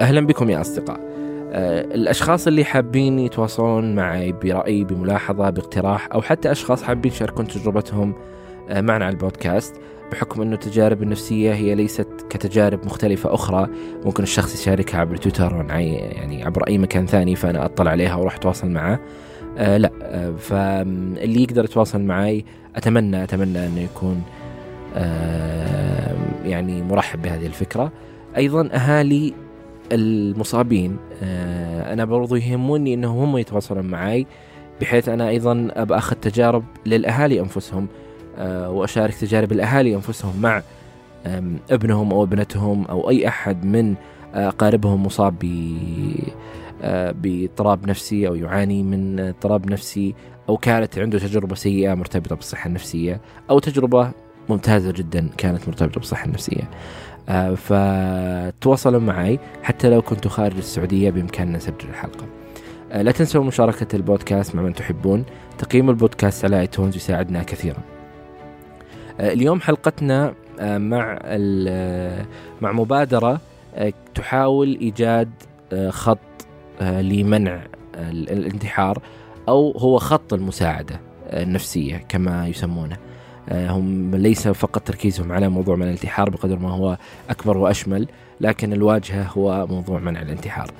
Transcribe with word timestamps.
أهلا 0.00 0.26
بكم 0.26 0.50
يا 0.50 0.60
أصدقاء. 0.60 1.00
آه، 1.52 1.80
الأشخاص 1.94 2.46
اللي 2.46 2.64
حابين 2.64 3.18
يتواصلون 3.18 3.94
معي 3.94 4.32
برأي 4.32 4.84
بملاحظة 4.84 5.50
باقتراح 5.50 6.08
أو 6.12 6.22
حتى 6.22 6.52
أشخاص 6.52 6.82
حابين 6.82 7.12
يشاركون 7.12 7.46
تجربتهم 7.48 8.14
آه، 8.68 8.80
معنا 8.80 9.04
على 9.04 9.12
البودكاست 9.12 9.74
بحكم 10.12 10.42
أنه 10.42 10.54
التجارب 10.54 11.02
النفسية 11.02 11.54
هي 11.54 11.74
ليست 11.74 12.08
كتجارب 12.30 12.86
مختلفة 12.86 13.34
أخرى 13.34 13.68
ممكن 14.04 14.22
الشخص 14.22 14.54
يشاركها 14.60 15.00
عبر 15.00 15.16
تويتر 15.16 15.66
يعني 15.68 16.44
عبر 16.44 16.62
أي 16.68 16.78
مكان 16.78 17.06
ثاني 17.06 17.36
فأنا 17.36 17.64
أطلع 17.64 17.90
عليها 17.90 18.14
وأروح 18.14 18.34
أتواصل 18.34 18.70
معه. 18.70 19.00
آه 19.58 19.76
لا 19.76 19.90
آه 20.02 20.30
فاللي 20.30 21.42
يقدر 21.42 21.64
يتواصل 21.64 22.00
معي 22.00 22.44
أتمنى 22.76 23.24
أتمنى 23.24 23.66
أنه 23.66 23.80
يكون 23.80 24.22
آه 24.96 26.14
يعني 26.44 26.82
مرحب 26.82 27.22
بهذه 27.22 27.46
الفكرة. 27.46 27.92
أيضا 28.36 28.68
أهالي 28.72 29.34
المصابين 29.92 30.96
آه 31.22 31.92
أنا 31.92 32.04
برضو 32.04 32.36
يهمني 32.36 32.94
أنهم 32.94 33.18
هم 33.18 33.38
يتواصلون 33.38 33.84
معي 33.84 34.26
بحيث 34.80 35.08
أنا 35.08 35.28
أيضا 35.28 35.68
أبى 35.70 35.94
أخذ 35.94 36.16
تجارب 36.16 36.64
للأهالي 36.86 37.40
أنفسهم 37.40 37.88
آه 38.38 38.70
وأشارك 38.70 39.14
تجارب 39.14 39.52
الأهالي 39.52 39.94
أنفسهم 39.94 40.42
مع 40.42 40.62
ابنهم 41.70 42.12
أو 42.12 42.22
ابنتهم 42.22 42.84
أو 42.84 43.10
أي 43.10 43.28
أحد 43.28 43.64
من 43.64 43.94
أقاربهم 44.34 45.06
مصاب 45.06 45.34
ب 45.38 45.46
آه، 46.82 47.10
باضطراب 47.10 47.88
نفسي 47.88 48.28
أو 48.28 48.34
يعاني 48.34 48.82
من 48.82 49.20
اضطراب 49.20 49.70
نفسي 49.70 50.14
أو 50.48 50.56
كانت 50.56 50.98
عنده 50.98 51.18
تجربة 51.18 51.54
سيئة 51.54 51.94
مرتبطة 51.94 52.36
بالصحة 52.36 52.68
النفسية 52.68 53.20
أو 53.50 53.58
تجربة 53.58 54.10
ممتازة 54.48 54.92
جدا 54.92 55.28
كانت 55.38 55.68
مرتبطة 55.68 56.00
بالصحة 56.00 56.26
النفسية. 56.26 56.70
آه، 57.30 57.54
فتواصلوا 57.54 59.00
معي 59.00 59.38
حتى 59.62 59.90
لو 59.90 60.02
كنتوا 60.02 60.30
خارج 60.30 60.56
السعودية 60.56 61.10
بإمكاننا 61.10 61.56
نسجل 61.56 61.88
الحلقة. 61.88 62.26
آه، 62.92 63.02
لا 63.02 63.12
تنسوا 63.12 63.44
مشاركة 63.44 63.96
البودكاست 63.96 64.54
مع 64.54 64.62
من 64.62 64.74
تحبون، 64.74 65.24
تقييم 65.58 65.90
البودكاست 65.90 66.44
على 66.44 66.60
ايتونز 66.60 66.96
يساعدنا 66.96 67.42
كثيرا. 67.42 67.78
اليوم 69.20 69.60
حلقتنا 69.60 70.34
مع 70.60 71.18
مع 72.60 72.72
مبادرة 72.72 73.40
تحاول 74.14 74.78
إيجاد 74.80 75.30
خط 75.88 76.18
آه، 76.80 77.00
لمنع 77.00 77.62
الانتحار 78.12 79.02
أو 79.48 79.70
هو 79.70 79.98
خط 79.98 80.32
المساعدة 80.32 81.00
النفسية 81.26 81.96
كما 82.08 82.48
يسمونه 82.48 82.94
آه، 82.94 83.09
هم 83.52 84.14
ليس 84.14 84.48
فقط 84.48 84.82
تركيزهم 84.82 85.32
على 85.32 85.48
موضوع 85.48 85.76
منع 85.76 85.86
الانتحار 85.86 86.30
بقدر 86.30 86.58
ما 86.58 86.70
هو 86.70 86.98
أكبر 87.30 87.58
وأشمل 87.58 88.08
لكن 88.40 88.72
الواجهة 88.72 89.22
هو 89.22 89.66
موضوع 89.66 89.98
منع 89.98 90.22
الانتحار. 90.22 90.70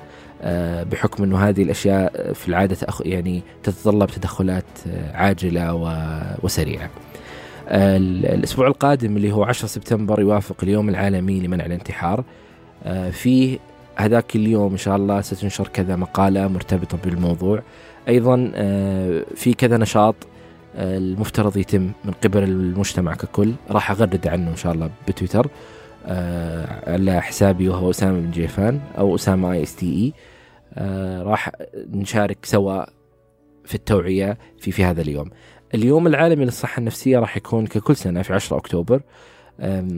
آه، 0.43 0.83
بحكم 0.83 1.23
أنه 1.23 1.49
هذه 1.49 1.63
الأشياء 1.63 2.33
في 2.33 2.47
العادة 2.47 2.77
يعني 3.01 3.41
تتطلب 3.63 4.09
تدخلات 4.09 4.63
عاجلة 5.13 5.73
وسريعة. 6.43 6.89
الأسبوع 7.67 8.67
القادم 8.67 9.17
اللي 9.17 9.31
هو 9.31 9.43
10 9.43 9.67
سبتمبر 9.67 10.21
يوافق 10.21 10.55
اليوم 10.63 10.89
العالمي 10.89 11.39
لمنع 11.39 11.65
الانتحار. 11.65 12.23
فيه 13.11 13.59
هذاك 13.95 14.35
اليوم 14.35 14.71
إن 14.71 14.77
شاء 14.77 14.95
الله 14.95 15.21
ستنشر 15.21 15.67
كذا 15.67 15.95
مقالة 15.95 16.47
مرتبطة 16.47 16.97
بالموضوع. 17.03 17.61
أيضا 18.07 18.51
آه، 18.55 19.23
في 19.35 19.53
كذا 19.53 19.77
نشاط 19.77 20.15
آه، 20.15 20.30
المفترض 20.75 21.57
يتم 21.57 21.91
من 22.05 22.11
قبل 22.23 22.43
المجتمع 22.43 23.13
ككل. 23.15 23.53
راح 23.69 23.91
أغرد 23.91 24.27
عنه 24.27 24.51
إن 24.51 24.55
شاء 24.55 24.73
الله 24.73 24.89
بتويتر. 25.07 25.47
آه، 26.05 26.91
على 26.91 27.21
حسابي 27.21 27.69
وهو 27.69 27.89
أسامة 27.89 28.19
بن 28.19 28.31
جيفان 28.31 28.79
أو 28.97 29.15
أسامة 29.15 29.51
A 29.51 29.63
S 29.63 29.75
T 29.75 29.85
A 29.87 30.13
راح 31.21 31.51
نشارك 31.75 32.45
سوا 32.45 32.83
في 33.65 33.75
التوعية 33.75 34.37
في 34.59 34.71
في 34.71 34.83
هذا 34.83 35.01
اليوم. 35.01 35.29
اليوم 35.75 36.07
العالمي 36.07 36.45
للصحة 36.45 36.79
النفسية 36.79 37.19
راح 37.19 37.37
يكون 37.37 37.67
ككل 37.67 37.95
سنة 37.95 38.21
في 38.21 38.33
10 38.33 38.57
أكتوبر. 38.57 39.01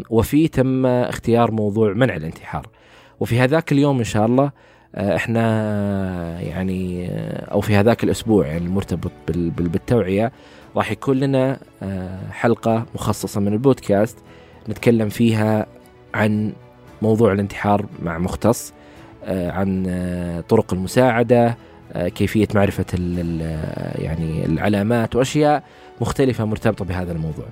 وفيه 0.09 0.47
تم 0.47 0.86
اختيار 0.86 1.52
موضوع 1.52 1.94
منع 1.94 2.16
الانتحار. 2.16 2.68
وفي 3.20 3.40
هذاك 3.40 3.72
اليوم 3.72 3.97
إن 3.97 4.03
شاء 4.03 4.26
الله 4.26 4.52
إحنا 4.96 6.42
يعني 6.42 7.08
آه، 7.09 7.52
أو 7.52 7.62
في 7.62 7.76
هذاك 7.76 8.04
الأسبوع 8.04 8.48
يعني 8.48 8.66
المرتبط 8.66 9.12
بالتوعية 9.28 10.31
راح 10.76 10.92
يكون 10.92 11.20
لنا 11.20 11.59
آه، 11.84 12.20
حلقة 12.31 12.86
مخصصة 12.96 13.42
من 13.42 13.53
البودكاست 13.53 14.18
نتكلم 14.70 15.09
فيها 15.09 15.66
عن 16.14 16.53
موضوع 17.02 17.34
الانتحار 17.34 17.86
مع 18.03 18.18
مختص 18.18 18.74
عن 19.28 19.84
طرق 20.50 20.74
المساعدة 20.74 21.58
كيفية 21.96 22.48
معرفة 22.56 22.86
يعني 23.96 24.46
العلامات 24.46 25.16
وأشياء 25.16 25.64
مختلفة 26.02 26.46
مرتبطة 26.46 26.86
بهذا 26.86 27.12
الموضوع. 27.12 27.46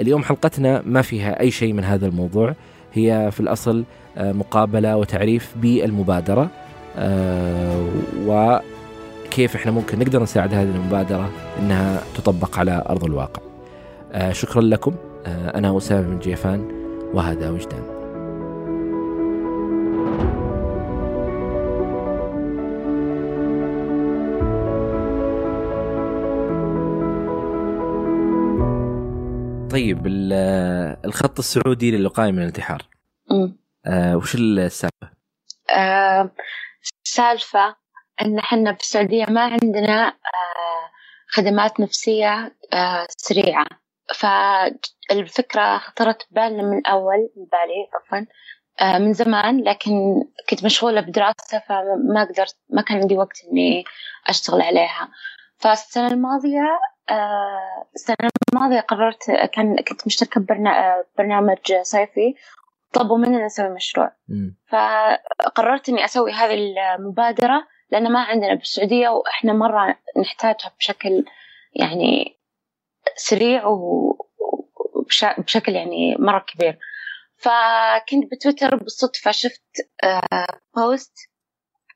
اليوم 0.00 0.22
حلقتنا 0.22 0.82
ما 0.86 1.02
فيها 1.02 1.40
أي 1.40 1.50
شيء 1.50 1.72
من 1.72 1.84
هذا 1.84 2.06
الموضوع 2.06 2.54
هي 2.92 3.30
في 3.32 3.40
الأصل 3.40 3.84
آه، 4.16 4.32
مقابلة 4.32 4.96
وتعريف 4.96 5.54
بالمبادرة 5.56 6.42
آه، 6.42 6.48
وكيف 8.26 9.56
إحنا 9.56 9.72
ممكن 9.72 9.98
نقدر 9.98 10.22
نساعد 10.22 10.54
هذه 10.54 10.70
المبادرة 10.76 11.30
إنها 11.58 12.02
تطبق 12.14 12.58
على 12.58 12.84
أرض 12.88 13.04
الواقع. 13.04 13.42
آه، 14.12 14.32
شكرا 14.32 14.62
لكم 14.62 14.94
أنا 15.26 15.76
أسامة 15.76 16.08
بن 16.08 16.18
جيفان 16.18 16.70
وهذا 17.14 17.50
وجدان. 17.50 17.98
طيب 29.70 30.02
الخط 31.04 31.38
السعودي 31.38 31.90
للوقايه 31.90 32.32
من 32.32 32.38
الانتحار. 32.38 32.82
آه 33.86 34.16
وش 34.16 34.34
السالفة؟ 34.34 35.08
آه 35.76 36.30
السالفه 37.08 37.76
إن 38.22 38.38
إحنا 38.38 38.70
بالسعوديه 38.70 39.26
ما 39.28 39.40
عندنا 39.40 40.06
آه 40.08 40.90
خدمات 41.28 41.80
نفسية 41.80 42.56
آه 42.72 43.06
سريعة. 43.10 43.66
فالفكرة 44.14 45.78
خطرت 45.78 46.26
ببالنا 46.30 46.62
من 46.62 46.86
أول 46.86 47.30
بالي 47.36 47.88
عفوا 47.94 48.26
آه 48.80 48.98
من 48.98 49.12
زمان 49.12 49.60
لكن 49.64 50.24
كنت 50.50 50.64
مشغولة 50.64 51.00
بدراسة 51.00 51.58
فما 51.68 52.24
قدرت 52.32 52.56
ما 52.70 52.82
كان 52.82 52.98
عندي 53.00 53.16
وقت 53.18 53.36
إني 53.52 53.84
أشتغل 54.26 54.60
عليها. 54.62 55.08
فالسنة 55.58 56.06
الماضية 56.08 56.80
السنة 57.96 58.16
الماضية 58.54 58.80
قررت 58.80 59.30
كان 59.52 59.76
كنت 59.76 60.06
مشتركة 60.06 60.40
ببرنامج 60.40 61.72
صيفي 61.82 62.34
طلبوا 62.92 63.18
مننا 63.18 63.44
نسوي 63.44 63.68
مشروع. 63.68 64.12
م. 64.28 64.50
فقررت 64.68 65.88
إني 65.88 66.04
أسوي 66.04 66.32
هذه 66.32 66.54
المبادرة 66.54 67.66
لأن 67.90 68.12
ما 68.12 68.20
عندنا 68.20 68.54
بالسعودية 68.54 69.08
وإحنا 69.08 69.52
مرة 69.52 69.98
نحتاجها 70.20 70.72
بشكل 70.78 71.24
يعني 71.74 72.38
سريع 73.16 73.66
وبشكل 75.36 75.72
يعني 75.72 76.16
مرة 76.18 76.38
كبير. 76.38 76.78
فكنت 77.36 78.32
بتويتر 78.32 78.76
بالصدفة 78.76 79.30
شفت 79.30 79.62
post 80.76 81.12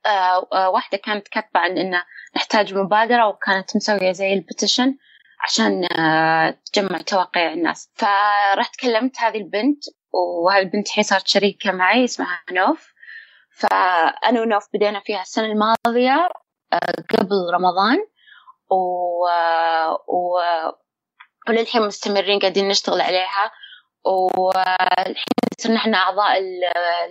آه، 0.07 0.09
آه، 0.09 0.49
آه، 0.53 0.71
واحدة 0.71 0.99
كانت 0.99 1.29
كاتبة 1.29 1.61
عن 1.61 1.79
إنه 1.79 2.05
نحتاج 2.37 2.75
مبادرة 2.75 3.29
وكانت 3.29 3.77
مسوية 3.77 4.13
زي 4.13 4.33
ال 4.33 4.40
petition 4.40 4.97
عشان 5.41 5.89
تجمع 6.73 6.99
توقيع 6.99 7.53
الناس. 7.53 7.91
فرحت 7.95 8.77
كلمت 8.81 9.21
هذه 9.21 9.37
البنت 9.37 9.85
وهذه 10.13 10.63
البنت 10.63 10.87
الحين 10.87 11.05
صارت 11.05 11.27
شريكة 11.29 11.73
معي 11.73 12.05
اسمها 12.05 12.41
نوف. 12.51 12.93
فأنا 13.51 14.41
ونوف 14.41 14.69
بدينا 14.75 15.01
فيها 15.01 15.23
السنة 15.23 15.47
الماضية 15.47 16.29
آه، 16.73 17.05
قبل 17.11 17.55
رمضان. 17.55 17.99
و... 18.71 19.27
و... 20.09 20.41
وللحين 21.49 21.83
مستمرين 21.83 22.39
قاعدين 22.39 22.69
نشتغل 22.69 23.01
عليها. 23.01 23.51
والحين 24.05 25.25
صرنا 25.59 25.77
إحنا 25.77 25.99
أعضاء 25.99 26.39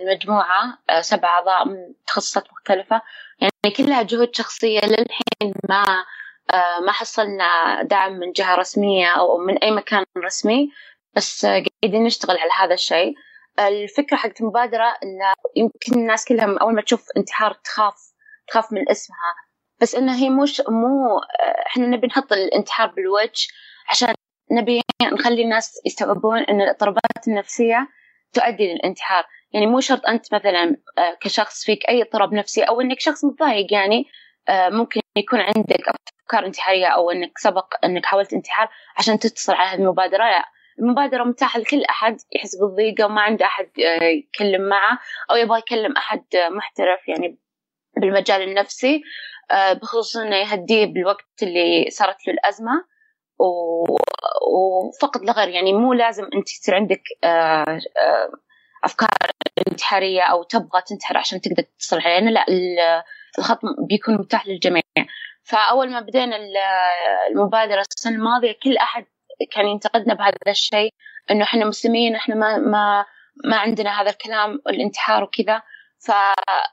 المجموعة 0.00 0.78
آه، 0.90 1.00
سبع 1.00 1.28
أعضاء 1.28 1.68
من 1.68 1.76
تخصصات 2.06 2.52
مختلفة. 2.52 3.02
يعني 3.40 3.74
كلها 3.76 4.02
جهود 4.02 4.34
شخصية 4.34 4.80
للحين 4.80 5.54
ما 5.68 6.04
آه، 6.52 6.80
ما 6.80 6.92
حصلنا 6.92 7.82
دعم 7.82 8.12
من 8.12 8.32
جهة 8.32 8.54
رسمية 8.54 9.08
أو 9.08 9.38
من 9.38 9.58
أي 9.58 9.70
مكان 9.70 10.04
رسمي. 10.24 10.70
بس 11.16 11.46
قاعدين 11.82 12.04
نشتغل 12.04 12.38
على 12.38 12.50
هذا 12.60 12.74
الشيء. 12.74 13.14
الفكرة 13.58 14.16
حقت 14.16 14.40
المبادرة 14.40 14.84
إن 15.02 15.18
يمكن 15.56 16.00
الناس 16.00 16.24
كلها 16.24 16.58
أول 16.60 16.74
ما 16.74 16.82
تشوف 16.82 17.06
انتحار 17.16 17.52
تخاف 17.52 17.94
تخاف 18.48 18.72
من 18.72 18.90
اسمها. 18.90 19.34
بس 19.80 19.94
إنها 19.94 20.16
هي 20.16 20.30
مش 20.30 20.62
مو 20.68 21.20
إحنا 21.66 21.86
نبي 21.86 22.06
نحط 22.06 22.32
الانتحار 22.32 22.86
بالوجه 22.86 23.48
عشان 23.90 24.14
نبي 24.52 24.80
نخلي 25.02 25.42
الناس 25.42 25.80
يستوعبون 25.86 26.38
إن 26.38 26.60
الاضطرابات 26.60 27.28
النفسية 27.28 27.88
تؤدي 28.32 28.74
للانتحار. 28.74 29.24
يعني 29.52 29.66
مو 29.66 29.80
شرط 29.80 30.06
أنت 30.06 30.34
مثلا 30.34 30.76
آه، 30.98 31.16
كشخص 31.20 31.64
فيك 31.64 31.88
أي 31.88 32.02
اضطراب 32.02 32.34
نفسي 32.34 32.62
أو 32.62 32.80
إنك 32.80 33.00
شخص 33.00 33.24
متضايق. 33.24 33.72
يعني 33.72 34.06
آه، 34.48 34.68
ممكن 34.68 35.00
يكون 35.16 35.40
عندك 35.40 35.88
أفكار 36.20 36.46
انتحارية 36.46 36.86
أو 36.86 37.10
إنك 37.10 37.38
سبق 37.38 37.74
إنك 37.84 38.06
حاولت 38.06 38.32
انتحار 38.32 38.68
عشان 38.98 39.18
تتصل 39.18 39.52
على 39.52 39.68
هذه 39.68 39.78
المبادرة. 39.78 40.24
لا. 40.24 40.44
المبادرة 40.82 41.24
متاحة 41.24 41.60
لكل 41.60 41.84
أحد 41.84 42.16
يحس 42.36 42.56
بالضيقة 42.56 43.06
وما 43.06 43.20
عنده 43.20 43.46
أحد 43.46 43.70
آه، 43.80 44.04
يتكلم 44.04 44.68
معه 44.68 44.98
أو 45.30 45.36
يبغى 45.36 45.58
يكلم 45.58 45.96
أحد 45.96 46.24
محترف 46.50 47.08
يعني 47.08 47.38
بالمجال 47.96 48.42
النفسي 48.42 49.02
بخصوص 49.72 50.16
إنه 50.16 50.36
يهديه 50.36 50.86
بالوقت 50.86 51.42
اللي 51.42 51.90
صارت 51.90 52.26
له 52.26 52.34
الأزمة. 52.34 52.92
وفقط 54.52 55.20
لغير 55.22 55.48
يعني 55.48 55.72
مو 55.72 55.92
لازم 55.92 56.24
أنت 56.24 56.50
يصير 56.50 56.74
عندك 56.74 57.02
أفكار 58.84 59.08
انتحارية 59.68 60.22
أو 60.22 60.42
تبغى 60.42 60.82
تنتحر 60.86 61.16
عشان 61.16 61.40
تقدر 61.40 61.62
تتصل 61.62 62.00
علينا 62.00 62.30
لا 62.30 62.44
الخط 63.38 63.58
بيكون 63.88 64.14
متاح 64.14 64.46
للجميع. 64.46 64.82
فأول 65.42 65.90
ما 65.90 66.00
بدينا 66.00 66.36
المبادرة 67.30 67.80
السنة 67.80 68.14
الماضية 68.16 68.52
كل 68.62 68.76
أحد 68.76 69.04
كان 69.50 69.66
ينتقدنا 69.66 70.14
بهذا 70.14 70.36
الشيء 70.48 70.90
إنه 71.30 71.44
إحنا 71.44 71.64
مسلمين 71.64 72.14
إحنا 72.14 72.34
ما 72.34 72.58
ما 72.58 73.04
ما 73.44 73.56
عندنا 73.56 74.02
هذا 74.02 74.10
الكلام 74.10 74.58
الانتحار 74.68 75.22
وكذا. 75.22 75.62
ف 76.06 76.08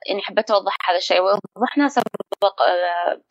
يعني 0.10 0.22
حبيت 0.22 0.52
أوضح 0.52 0.78
هذا 0.90 0.98
الشيء. 0.98 1.22
ووضحنا 1.22 1.88
سبق 1.88 2.56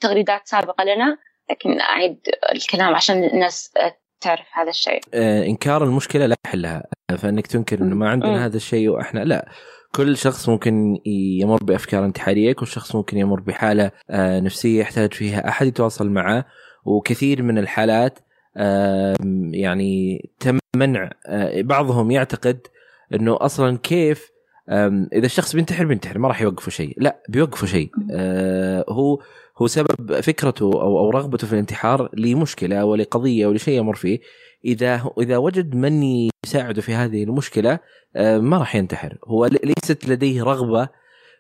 تغريدات 0.01 0.41
سابقة 0.45 0.85
لنا 0.85 1.19
لكن 1.51 1.81
أعيد 1.81 2.19
الكلام 2.53 2.95
عشان 2.95 3.25
الناس 3.25 3.73
تعرف 4.21 4.47
هذا 4.53 4.71
الشيء. 4.71 5.01
آه 5.15 5.45
إنكار 5.45 5.85
المشكلة 5.85 6.27
لا 6.27 6.37
حلها 6.47 6.83
فإنك 7.19 7.47
تنكر 7.47 7.79
إنه 7.79 7.97
ما 7.97 8.11
عندنا 8.11 8.47
هذا 8.47 8.57
الشيء 8.57 8.89
وإحنا 8.89 9.21
لا. 9.21 9.49
كل 9.95 10.17
شخص 10.17 10.49
ممكن 10.49 10.97
يمر 11.41 11.65
بأفكار 11.65 12.05
انتحارية 12.05 12.53
كل 12.53 12.67
شخص 12.67 12.95
ممكن 12.95 13.19
يمر 13.19 13.41
بحالة 13.41 13.91
آه 14.11 14.41
نفسية 14.41 14.81
يحتاج 14.81 15.15
فيها 15.15 15.49
أحد 15.49 15.67
يتواصل 15.67 16.11
معه. 16.11 16.45
وكثير 16.85 17.43
من 17.43 17.59
الحالات 17.59 18.19
يعني 19.53 20.29
تم 20.41 20.59
منع 20.77 21.11
آه 21.27 21.63
بعضهم 21.63 22.11
يعتقد 22.11 22.67
إنه 23.15 23.37
أصلا 23.41 23.79
كيف 23.79 24.31
إذا 25.13 25.27
الشخص 25.27 25.57
بينتحر 25.57 25.85
بينتحر 25.85 26.19
ما 26.19 26.29
راح 26.29 26.43
يوقفوا 26.43 26.73
شيء. 26.73 26.95
لا 26.97 27.23
بيوقفوا 27.29 27.69
شيء. 27.69 27.91
آه 28.13 28.85
هو 28.89 29.23
هو 29.59 29.67
سبب 29.67 30.21
فكرته 30.21 30.65
أو 30.65 30.99
أو 30.99 31.11
رغبته 31.11 31.47
في 31.47 31.53
الانتحار 31.53 32.11
لمشكلة 32.15 32.85
ولقضية 32.85 33.47
ولشيء 33.47 33.79
يمر 33.79 33.95
فيه. 33.95 34.21
إذا 34.65 35.11
إذا 35.21 35.37
وجد 35.37 35.75
من 35.75 36.03
يساعده 36.47 36.83
في 36.83 36.95
هذه 36.95 37.25
المشكلة 37.25 37.79
آه، 38.17 38.39
ما 38.39 38.59
راح 38.59 38.77
ينتحر. 38.77 39.19
هو 39.27 39.47
ليست 39.47 40.09
لديه 40.09 40.43
رغبة 40.43 40.89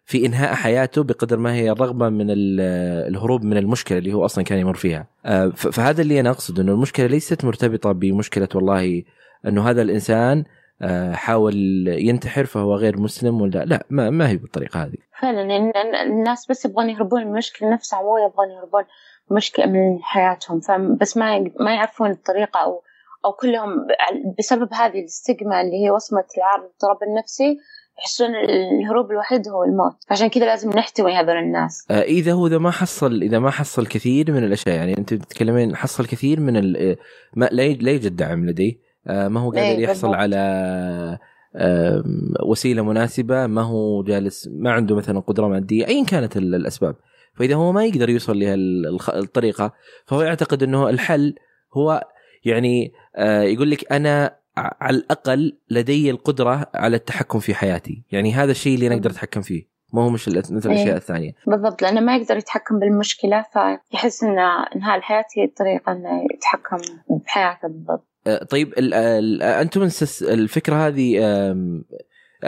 في 0.08 0.26
إنهاء 0.26 0.54
حياته 0.54 1.02
بقدر 1.02 1.36
ما 1.36 1.54
هي 1.54 1.70
الرغبه 1.70 2.08
من 2.08 2.26
الهروب 2.30 3.44
من 3.44 3.56
المشكلة 3.56 3.98
اللي 3.98 4.12
هو 4.12 4.24
أصلا 4.24 4.44
كان 4.44 4.58
يمر 4.58 4.74
فيها. 4.74 5.06
آه، 5.26 5.48
فهذا 5.48 6.02
اللي 6.02 6.20
أنا 6.20 6.30
اقصد 6.30 6.60
إنه 6.60 6.72
المشكلة 6.72 7.06
ليست 7.06 7.44
مرتبطة 7.44 7.92
بمشكلة 7.92 8.48
والله 8.54 9.02
إنه 9.46 9.70
هذا 9.70 9.82
الإنسان 9.82 10.44
آه، 10.82 11.12
حاول 11.12 11.54
ينتحر 11.88 12.44
فهو 12.44 12.74
غير 12.74 13.00
مسلم 13.00 13.40
ولا 13.40 13.64
لا 13.64 13.86
ما, 13.90 14.10
ما 14.10 14.28
هي 14.28 14.36
بالطريقة 14.36 14.82
هذه. 14.82 14.96
فعلا 15.20 15.40
يعني 15.40 15.72
الناس 16.02 16.46
بس 16.50 16.64
يبغون 16.64 16.90
يهربون 16.90 17.20
من 17.20 17.26
المشكلة 17.26 17.72
نفسها 17.72 18.02
مو 18.02 18.18
يبغون 18.18 18.50
يهربون 18.50 18.84
مشكلة 19.30 19.66
من 19.66 20.02
حياتهم. 20.02 20.60
بس 21.00 21.16
ما 21.16 21.50
ما 21.60 21.74
يعرفون 21.74 22.10
الطريقة 22.10 22.60
أو 22.60 22.82
أو 23.24 23.32
كلهم 23.32 23.86
بسبب 24.38 24.74
هذه 24.74 24.98
الاستجمة 25.00 25.60
اللي 25.60 25.84
هي 25.84 25.90
وصمة 25.90 26.24
العار 26.38 26.60
الاضطراب 26.60 27.08
النفسي. 27.08 27.58
يحسون 27.98 28.28
الهروب 28.80 29.10
الوحيد 29.10 29.48
هو 29.48 29.64
الموت. 29.64 29.96
عشان 30.10 30.28
كذا 30.28 30.46
لازم 30.46 30.70
نحتوي 30.70 31.12
هذول 31.12 31.36
الناس. 31.36 31.86
آه 31.90 32.02
إذا 32.02 32.32
هو 32.32 32.46
إذا 32.46 32.58
ما 32.58 32.70
حصل 32.70 33.22
إذا 33.22 33.38
ما 33.38 33.50
حصل 33.50 33.86
كثير 33.86 34.32
من 34.32 34.44
الأشياء 34.44 34.76
يعني 34.76 34.98
انت 34.98 35.14
تتكلمين 35.14 35.76
حصل 35.76 36.06
كثير 36.06 36.40
من 36.40 36.52
ما 37.36 37.48
لا 37.52 37.90
يوجد 37.90 38.16
دعم 38.16 38.46
لديه 38.46 38.78
آه 39.06 39.28
ما 39.28 39.40
هو 39.40 39.50
قادر 39.50 39.80
يحصل 39.80 40.14
على 40.14 41.18
وسيلة 42.46 42.82
مناسبة 42.82 43.46
ما 43.46 43.62
هو 43.62 44.02
جالس 44.02 44.48
ما 44.52 44.72
عنده 44.72 44.96
مثلا 44.96 45.20
قدرة 45.20 45.48
مادية 45.48 45.86
ايا 45.86 46.04
كانت 46.04 46.36
الأسباب. 46.36 46.96
فإذا 47.34 47.54
هو 47.54 47.72
ما 47.72 47.84
يقدر 47.84 48.10
يوصل 48.10 48.38
لهالطريقه 48.38 49.72
فهو 50.06 50.22
يعتقد 50.22 50.62
إنه 50.62 50.88
الحل 50.88 51.34
هو 51.76 52.04
يعني 52.44 52.92
آه، 53.16 53.42
يقول 53.42 53.70
لك 53.70 53.92
أنا 53.92 54.36
على 54.80 54.96
الأقل 54.96 55.58
لدي 55.70 56.10
القدرة 56.10 56.70
على 56.74 56.96
التحكم 56.96 57.38
في 57.38 57.54
حياتي. 57.54 58.04
يعني 58.10 58.32
هذا 58.32 58.50
الشيء 58.50 58.74
اللي 58.74 58.86
أنا 58.86 58.94
أقدر 58.94 59.10
أتحكم 59.10 59.40
فيه. 59.40 59.78
ما 59.92 60.02
هو 60.02 60.10
مش 60.10 60.28
مثل 60.28 60.70
الأشياء 60.70 60.88
إيه. 60.88 60.96
الثانية. 60.96 61.32
بالضبط 61.46 61.82
لأنه 61.82 62.00
ما 62.00 62.16
يقدر 62.16 62.36
يتحكم 62.36 62.78
بالمشكلة 62.78 63.44
فيحس 63.52 64.22
ان 64.22 64.38
انهاء 64.76 64.98
الحياة 64.98 65.24
هي 65.36 65.44
الطريقة 65.44 65.92
إنه 65.92 66.24
يتحكم 66.34 66.76
بحياته 67.24 67.68
بالضبط. 67.68 68.08
آه، 68.26 68.44
طيب 68.44 68.74
أنتم 69.42 69.88
الفكرة 70.22 70.86
هذه 70.86 71.20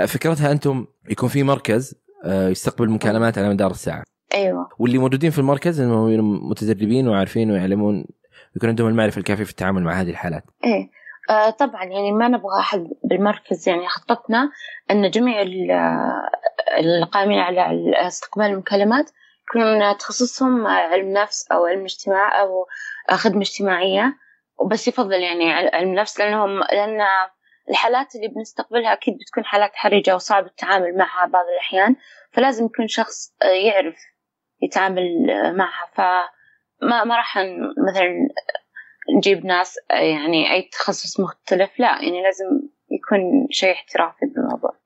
فكرتها 0.07 0.53
أنتم 0.53 0.87
يكون 1.11 1.29
في 1.29 1.43
مركز 1.43 1.95
آه، 2.25 2.49
يستقبل 2.49 2.91
مكالمات 2.91 3.39
على 3.39 3.49
مدار 3.49 3.71
الساعة. 3.71 4.05
أيوه. 4.35 4.69
واللي 4.79 4.99
موجودين 4.99 5.31
في 5.31 5.39
المركز 5.39 5.81
انهم 5.81 6.49
متدربين 6.51 7.09
وعارفين 7.09 7.51
ويعلمون 7.51 8.05
يكون 8.57 8.69
عندهم 8.69 8.89
المعرفة 8.89 9.19
الكافية 9.19 9.45
في 9.45 9.51
التعامل 9.51 9.83
مع 9.83 10.01
هذه 10.01 10.11
الحالات. 10.11 10.45
إيه. 10.65 10.91
آه 11.31 11.51
طبعا 11.51 11.85
يعني 11.85 12.13
ما 12.13 12.29
نبغى 12.29 12.61
أحد 12.61 12.89
بالمركز 13.05 13.69
يعني 13.69 13.89
خطتنا 13.89 14.51
إن 14.91 15.11
جميع 15.11 15.43
القائمين 16.79 17.39
على 17.39 17.93
استقبال 18.07 18.47
المكالمات 18.47 19.11
يكون 19.49 19.97
تخصصهم 19.99 20.67
علم 20.67 21.13
نفس 21.13 21.53
أو 21.53 21.67
علم 21.67 21.83
اجتماع 21.83 22.41
أو 22.41 22.67
خدمة 23.11 23.41
اجتماعية 23.41 24.17
وبس 24.59 24.89
يفضل 24.89 25.23
يعني 25.23 25.53
علم 25.53 25.95
نفس 25.95 26.21
لأنهم 26.21 26.59
لأن 26.59 27.01
الحالات 27.71 28.15
اللي 28.15 28.29
بنستقبلها 28.29 28.93
أكيد 28.93 29.15
بتكون 29.15 29.45
حالات 29.45 29.71
حرجة 29.75 30.15
وصعب 30.15 30.47
التعامل 30.47 30.97
معها 30.97 31.27
بعض 31.27 31.45
الأحيان 31.47 31.97
فلازم 32.33 32.65
يكون 32.65 32.89
شخص 32.89 33.35
يعرف 33.43 33.97
يتعامل 34.63 35.27
معها. 35.57 35.87
فما 35.95 37.05
ما 37.05 37.17
راح 37.17 37.39
مثلا 37.89 38.29
نجيب 39.17 39.47
ناس 39.47 39.75
يعني 39.91 40.53
أي 40.53 40.69
تخصص 40.73 41.21
مختلف 41.21 41.71
لا 41.79 42.03
يعني 42.03 42.23
لازم 42.23 42.69
يكون 42.91 43.47
شيء 43.51 43.73
احترافي 43.73 44.27
بالموضوع 44.35 44.77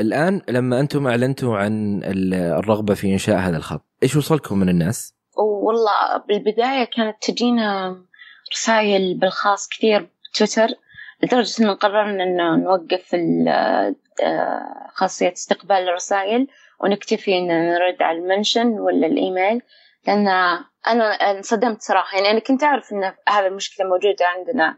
الآن 0.00 0.42
لما 0.48 0.80
أنتم 0.80 1.06
أعلنتوا 1.06 1.58
عن 1.58 2.00
الرغبة 2.34 2.94
في 2.94 3.12
إنشاء 3.12 3.36
هذا 3.36 3.56
الخط 3.56 3.82
إيش 4.02 4.16
وصلكم 4.16 4.58
من 4.58 4.68
الناس؟ 4.68 5.14
والله 5.36 6.16
بالبداية 6.28 6.84
كانت 6.84 7.16
تجينا 7.22 7.96
رسائل 8.52 9.18
بالخاص 9.18 9.68
كثير 9.68 10.08
بتويتر 10.34 10.68
لدرجة 11.22 11.62
إنه 11.62 11.72
قررنا 11.72 12.24
إنه 12.24 12.56
نوقف 12.56 13.16
آه، 14.22 14.88
خاصية 14.94 15.32
استقبال 15.32 15.76
الرسائل 15.76 16.46
ونكتفي 16.80 17.38
إن 17.38 17.46
نرد 17.46 18.02
على 18.02 18.18
المنشن 18.18 18.66
ولا 18.66 19.06
الإيميل 19.06 19.62
لأن 20.06 20.28
أنا 20.88 21.04
انصدمت 21.04 21.82
صراحة 21.82 22.16
يعني 22.16 22.30
أنا 22.30 22.40
كنت 22.40 22.64
أعرف 22.64 22.92
إن 22.92 23.12
هذه 23.28 23.46
المشكلة 23.46 23.86
موجودة 23.86 24.26
عندنا 24.36 24.76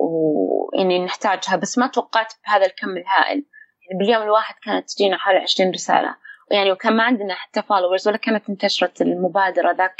ويعني 0.00 1.04
نحتاجها 1.04 1.56
بس 1.56 1.78
ما 1.78 1.86
توقعت 1.86 2.32
بهذا 2.46 2.66
الكم 2.66 2.90
الهائل. 2.90 3.44
يعني 3.84 3.98
باليوم 3.98 4.22
الواحد 4.22 4.54
كانت 4.64 4.90
تجينا 4.90 5.16
حوالي 5.18 5.38
عشرين 5.38 5.70
رسالة. 5.70 6.16
يعني 6.50 6.72
وكان 6.72 6.96
ما 6.96 7.02
عندنا 7.02 7.34
حتى 7.34 7.62
followers 7.62 8.08
ولا 8.08 8.16
كانت 8.16 8.48
انتشرت 8.48 9.00
المبادرة 9.00 9.72
ذاك 9.72 9.96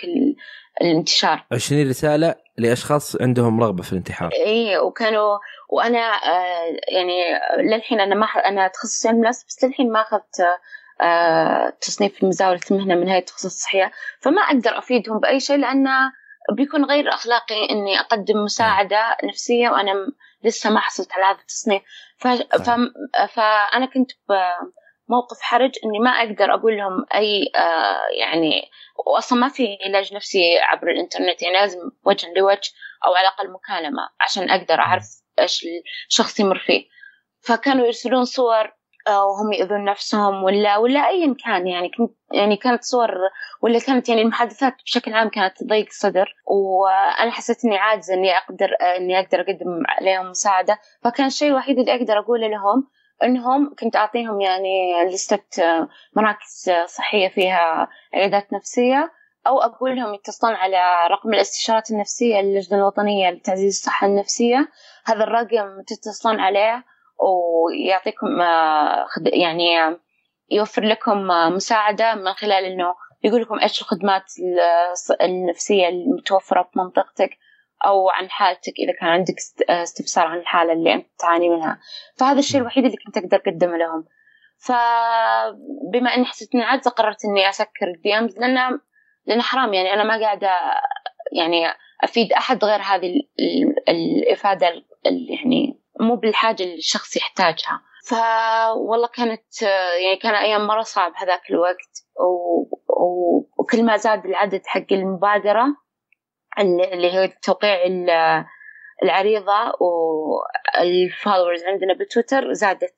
الانتشار. 0.81 1.47
20 1.53 1.89
رسالة 1.89 2.35
لأشخاص 2.59 3.17
عندهم 3.21 3.61
رغبة 3.63 3.83
في 3.83 3.93
الانتحار. 3.93 4.31
إي 4.47 4.79
وكانوا 4.79 5.39
وأنا 5.71 5.99
آه 5.99 6.77
يعني 6.89 7.23
للحين 7.59 8.01
أنا 8.01 8.15
ما 8.15 8.27
أنا 8.27 8.69
تخصصي 8.69 9.09
علم 9.09 9.25
نفس 9.25 9.45
بس 9.45 9.65
للحين 9.65 9.93
ما 9.93 10.01
أخذت 10.01 10.41
تصنيف 11.81 12.25
مزاولة 12.25 12.61
المهنة 12.71 12.95
من 12.95 13.09
هيئة 13.09 13.19
التخصص 13.19 13.45
الصحية 13.45 13.93
فما 14.21 14.43
أقدر 14.43 14.79
أفيدهم 14.79 15.19
بأي 15.19 15.41
شيء 15.41 15.57
لأنه 15.57 16.13
بيكون 16.53 16.85
غير 16.85 17.15
أخلاقي 17.15 17.71
إني 17.71 18.01
أقدم 18.01 18.45
مساعدة 18.45 19.17
نفسية 19.25 19.69
وأنا 19.69 19.93
لسه 20.43 20.71
ما 20.71 20.81
حصلت 20.81 21.13
على 21.13 21.25
هذا 21.25 21.41
التصنيف. 21.41 21.83
ف... 22.19 22.27
ف... 22.29 22.71
فأنا 23.35 23.87
كنت 23.87 24.11
موقف 25.09 25.41
حرج 25.41 25.73
إني 25.85 25.99
ما 25.99 26.11
أقدر 26.11 26.55
أقول 26.55 26.77
لهم 26.77 27.07
أي 27.15 27.51
آه 27.57 28.07
يعني 28.19 28.71
واصلا 29.07 29.39
ما 29.39 29.49
في 29.49 29.79
علاج 29.87 30.15
نفسي 30.15 30.59
عبر 30.59 30.91
الإنترنت 30.91 31.43
يعني 31.43 31.55
لازم 31.55 31.79
وجه 32.05 32.33
لوجه 32.37 32.71
أو 33.07 33.15
على 33.15 33.29
الأقل 33.29 33.53
مكالمة 33.53 34.03
عشان 34.21 34.51
أقدر 34.51 34.75
أعرف 34.75 35.05
إيش 35.39 35.67
الشخص 36.09 36.41
يمر 36.41 36.59
فيه. 36.59 36.89
فكانوا 37.41 37.87
يرسلون 37.87 38.25
صور 38.25 38.65
آه، 38.65 38.74
وهم 39.09 39.53
يؤذون 39.53 39.85
نفسهم 39.85 40.45
ولا 40.45 40.77
ولا 40.77 41.09
ايا 41.09 41.35
كان 41.45 41.67
يعني 41.67 41.89
كنت 41.89 42.11
يعني 42.33 42.57
كانت 42.57 42.83
صور 42.83 43.11
ولا 43.63 43.79
كانت 43.79 44.09
يعني 44.09 44.23
المحادثات 44.23 44.75
بشكل 44.85 45.13
عام 45.15 45.29
كانت 45.29 45.63
تضيق 45.63 45.87
الصدر 45.87 46.35
وأنا 46.47 47.31
حسيت 47.31 47.65
إني 47.65 47.79
عاجزة 47.79 48.15
إني 48.15 48.37
أقدر 48.37 48.69
إني 48.97 49.19
أقدر 49.21 49.41
أقدم 49.41 49.83
عليهم 49.89 50.31
مساعدة. 50.31 50.79
فكان 51.03 51.27
الشيء 51.27 51.49
الوحيد 51.49 51.79
اللي 51.79 51.95
أقدر 51.95 52.19
أقوله 52.19 52.47
لهم 52.47 52.89
إنهم 53.23 53.75
كنت 53.79 53.97
أعطيهم 53.97 54.41
يعني 54.41 55.05
لستة 55.05 55.53
مراكز 56.17 56.71
صحية 56.87 57.29
فيها 57.29 57.89
عيادات 58.15 58.53
نفسية 58.53 59.13
أو 59.47 59.59
أقول 59.61 59.97
لهم 59.97 60.15
يتصلون 60.15 60.55
على 60.55 60.79
رقم 61.11 61.35
الاستشارات 61.35 61.91
النفسية 61.91 62.41
للجنه 62.41 62.79
الوطنية 62.79 63.31
لتعزيز 63.31 63.75
الصحة 63.75 64.07
النفسية. 64.07 64.69
هذا 65.05 65.25
الرقم 65.25 65.83
تتصلون 65.87 66.41
عليه 66.41 66.85
ويعطيكم 67.19 68.27
يعني 69.27 69.99
يوفر 70.51 70.85
لكم 70.85 71.19
مساعدة 71.55 72.15
من 72.15 72.33
خلال 72.33 72.65
إنه 72.65 72.95
يقول 73.25 73.43
لكم 73.43 73.59
إيش 73.61 73.81
الخدمات 73.81 74.25
النفسية 75.23 75.89
المتوفرة 75.89 76.63
في 76.63 76.79
منطقتك 76.79 77.31
أو 77.87 78.11
عن 78.11 78.31
حالتك 78.31 78.73
إذا 78.79 78.93
كان 79.01 79.09
عندك 79.09 79.35
استفسار 79.69 80.27
عن 80.27 80.39
الحالة 80.39 80.73
اللي 80.73 80.95
أنت 80.95 81.07
تعاني 81.19 81.49
منها. 81.49 81.81
فهذا 82.17 82.39
الشيء 82.39 82.61
الوحيد 82.61 82.85
اللي 82.85 82.97
كنت 83.07 83.17
أقدر 83.17 83.37
أقدمه 83.37 83.77
لهم. 83.77 84.05
فبما 84.59 86.15
إني 86.17 86.25
حسيت 86.25 86.55
إني 86.55 86.65
عاجزه 86.65 86.91
قررت 86.91 87.25
إني 87.25 87.49
أسكر 87.49 87.87
الدي 87.97 88.19
امز 88.19 88.39
لأن 88.39 88.81
لأن 89.27 89.43
حرام 89.43 89.75
يعني 89.75 89.93
أنا 89.93 90.05
ما 90.05 90.21
قاعدة 90.21 90.51
يعني 91.33 91.67
أفيد 92.05 92.33
أحد 92.33 92.65
غير 92.65 92.81
هذه 92.81 93.13
الإفادة 93.89 94.69
اللي 95.07 95.35
يعني 95.35 95.84
مو 96.01 96.17
بالحاجة 96.17 96.63
اللي 96.63 96.75
الشخص 96.75 97.17
يحتاجها. 97.17 97.83
فوالله 98.09 99.09
كانت 99.09 99.63
يعني 100.05 100.17
كان 100.23 100.35
أيام 100.35 100.67
مرة 100.67 100.83
صعب 100.83 101.13
هذاك 101.17 101.51
الوقت 101.51 102.05
و... 102.21 102.61
و... 102.89 103.49
وكل 103.59 103.85
ما 103.85 103.97
زاد 103.97 104.25
العدد 104.27 104.63
حق 104.67 104.93
المبادرة 104.93 105.67
اللي 106.59 107.13
هي 107.13 107.29
توقيع 107.29 107.79
العريضة 109.03 109.73
والفولورز 109.81 111.65
عندنا 111.65 111.95
بتويتر 111.95 112.53
زادت 112.53 112.95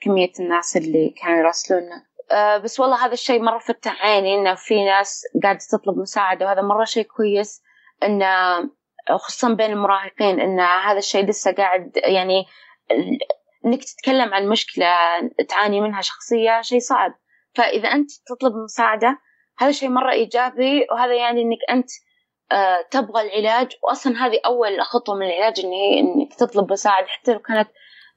كمية 0.00 0.32
الناس 0.40 0.76
اللي 0.76 1.14
كانوا 1.22 1.38
يراسلونا. 1.38 2.06
بس 2.64 2.80
والله 2.80 3.06
هذا 3.06 3.12
الشيء 3.12 3.42
مرة 3.42 3.58
فتح 3.58 4.04
عيني 4.04 4.34
إنه 4.34 4.54
في 4.54 4.84
ناس 4.84 5.22
قاعدة 5.42 5.58
تطلب 5.72 5.98
مساعدة 5.98 6.46
وهذا 6.46 6.62
مرة 6.62 6.84
شيء 6.84 7.04
كويس 7.04 7.62
إنه 8.02 8.58
خصوصا 9.14 9.54
بين 9.54 9.70
المراهقين 9.70 10.40
إن 10.40 10.60
هذا 10.60 10.98
الشيء 10.98 11.24
لسه 11.24 11.52
قاعد 11.52 11.92
يعني 11.96 12.44
إنك 13.66 13.84
تتكلم 13.84 14.34
عن 14.34 14.48
مشكلة 14.48 14.86
تعاني 15.48 15.80
منها 15.80 16.00
شخصية 16.00 16.60
شيء 16.62 16.78
صعب. 16.78 17.14
فإذا 17.54 17.88
أنت 17.88 18.10
تطلب 18.26 18.52
مساعدة 18.64 19.18
هذا 19.58 19.70
شيء 19.70 19.88
مرة 19.88 20.12
إيجابي 20.12 20.86
وهذا 20.92 21.14
يعني 21.14 21.42
إنك 21.42 21.58
أنت 21.70 21.90
آه، 22.52 22.84
تبغى 22.90 23.22
العلاج. 23.22 23.72
واصلا 23.88 24.26
هذه 24.26 24.40
أول 24.46 24.82
خطوة 24.82 25.14
من 25.14 25.26
العلاج 25.26 25.60
إن 25.60 25.72
هي 25.72 26.00
إنك 26.00 26.34
تطلب 26.34 26.72
مساعدة 26.72 27.06
حتى 27.06 27.32
لو 27.32 27.38
كانت 27.38 27.68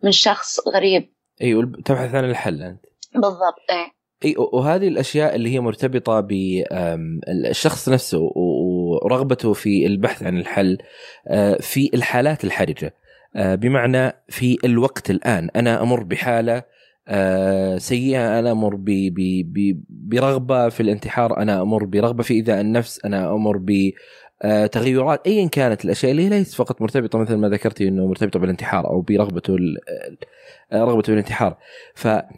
من 0.04 0.12
شخص 0.12 0.68
غريب. 0.68 1.14
أيوه 1.42 1.72
تبحث 1.86 2.16
عن 2.16 2.30
الحل 2.30 2.64
أنت. 2.64 2.86
بالضبط 3.14 3.70
إيه 3.70 4.00
إي 4.26 4.36
وهذه 4.38 4.88
الأشياء 4.88 5.36
اللي 5.36 5.54
هي 5.54 5.60
مرتبطة 5.60 6.20
بالشخص 6.20 7.90
نفسه 7.90 8.18
ورغبته 9.04 9.54
في 9.54 9.86
البحث 9.86 10.24
عن 10.24 10.38
الحل 10.38 10.78
آه، 11.28 11.58
في 11.62 11.90
الحالات 11.94 12.44
الحرجة. 12.44 12.94
آه، 13.36 13.56
بمعنى 13.56 14.14
في 14.30 14.58
الوقت 14.64 15.10
الآن 15.10 15.50
أنا 15.56 15.82
أمر 15.84 16.04
بحالة 16.04 16.80
سيئة 17.78 18.40
أنا 18.40 18.52
أمر 18.52 18.78
برغبة 19.90 20.70
في 20.70 20.80
الانتحار 20.80 21.38
أنا 21.38 21.62
أمر 21.62 21.86
برغبة 21.86 22.24
في 22.24 22.34
إيذاء 22.34 22.62
النفس 22.62 23.06
أنا 23.06 23.34
أمر 23.34 23.58
ب 23.58 23.92
آه، 24.42 24.66
تغيرات. 24.66 25.28
ايا 25.28 25.48
كانت 25.48 25.86
الأشياء 25.86 26.12
اللي 26.12 26.30
ليست 26.30 26.54
فقط 26.56 26.82
مرتبطة 26.82 27.20
مثل 27.20 27.36
ما 27.36 27.50
ذكرتي 27.50 27.88
إنه 27.88 28.08
مرتبطة 28.08 28.40
بالانتحار 28.40 28.88
أو 28.88 29.02
برغبته 29.02 29.58
آه، 30.72 30.84
رغبته 30.84 31.10
بالانتحار 31.10 31.58
ف 31.96 32.08
آه، 32.08 32.30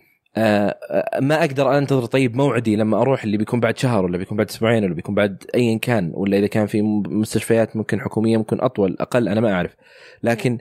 ما 1.21 1.39
أقدر 1.39 1.77
أنتظر 1.77 2.05
طيب 2.05 2.35
موعدي 2.35 2.75
لما 2.75 3.01
أروح 3.01 3.23
اللي 3.23 3.37
بيكون 3.37 3.59
بعد 3.59 3.77
شهر 3.77 4.05
ولا 4.05 4.17
بيكون 4.17 4.37
بعد 4.37 4.49
أسبوعين 4.49 4.83
ولا 4.83 4.93
بيكون 4.93 5.15
بعد 5.15 5.43
ايا 5.55 5.77
كان 5.77 6.11
ولا 6.13 6.37
إذا 6.37 6.47
كان 6.47 6.65
في 6.65 6.81
مستشفيات 6.81 7.75
ممكن 7.75 8.01
حكومية 8.01 8.37
ممكن 8.37 8.61
أطول 8.61 8.97
أقل 8.99 9.27
أنا 9.27 9.41
ما 9.41 9.53
أعرف. 9.53 9.75
لكن 10.23 10.57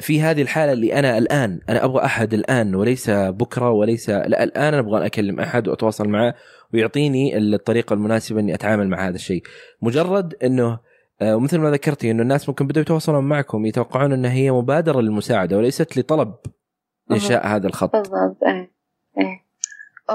في 0.00 0.20
هذه 0.20 0.42
الحالة 0.42 0.72
اللي 0.72 0.94
أنا 0.94 1.18
الآن 1.18 1.60
أنا 1.68 1.84
أبغى 1.84 2.04
أحد 2.04 2.34
الآن 2.34 2.74
وليس 2.74 3.10
بكرة 3.10 3.70
وليس 3.70 4.10
لا 4.10 4.44
الآن 4.44 4.74
أنا 4.74 4.78
أبغى 4.78 5.06
أكلم 5.06 5.40
أحد 5.40 5.68
وأتواصل 5.68 6.08
معه 6.08 6.34
ويعطيني 6.74 7.38
الطريقة 7.38 7.94
المناسبة 7.94 8.40
إني 8.40 8.54
أتعامل 8.54 8.88
مع 8.88 9.08
هذا 9.08 9.14
الشيء. 9.14 9.42
مجرد 9.82 10.34
إنه 10.44 10.78
آه، 11.20 11.36
ومثل 11.36 11.58
ما 11.58 11.70
ذكرتي 11.70 12.10
إنه 12.10 12.22
الناس 12.22 12.48
ممكن 12.48 12.66
بدأوا 12.66 12.82
يتواصلون 12.82 13.24
معكم 13.24 13.66
يتوقعون 13.66 14.12
إنها 14.12 14.32
هي 14.32 14.50
مبادرة 14.50 15.00
للمساعدة 15.00 15.56
وليست 15.56 15.98
لطلب 15.98 16.34
إنشاء 17.10 17.46
هذا 17.46 17.66
الخط. 17.66 17.92
بالضبط 17.92 18.38
إيه. 19.18 19.44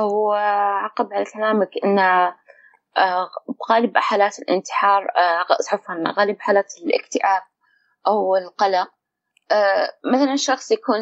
وعقب 0.02 1.14
على 1.14 1.26
كلامك 1.26 1.70
إن 1.84 2.00
آه، 2.00 3.30
غالب 3.70 3.98
حالات 3.98 4.40
الانتحار 4.40 5.04
آه، 5.18 5.46
عفوا 5.72 6.12
غالب 6.18 6.40
حالات 6.40 6.74
الاكتئاب 6.86 7.42
أو 8.08 8.36
القلق 8.36 8.88
مثلا 10.14 10.34
الشخص 10.34 10.72
يكون 10.72 11.02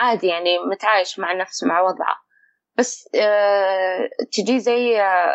عادي 0.00 0.26
يعني 0.26 0.58
متعايش 0.58 1.18
مع 1.18 1.32
نفسه 1.32 1.66
مع 1.66 1.80
وضعه. 1.80 2.24
بس 2.76 3.08
آه، 3.14 4.08
تجي 4.32 4.60
زي 4.60 5.00
آه، 5.00 5.34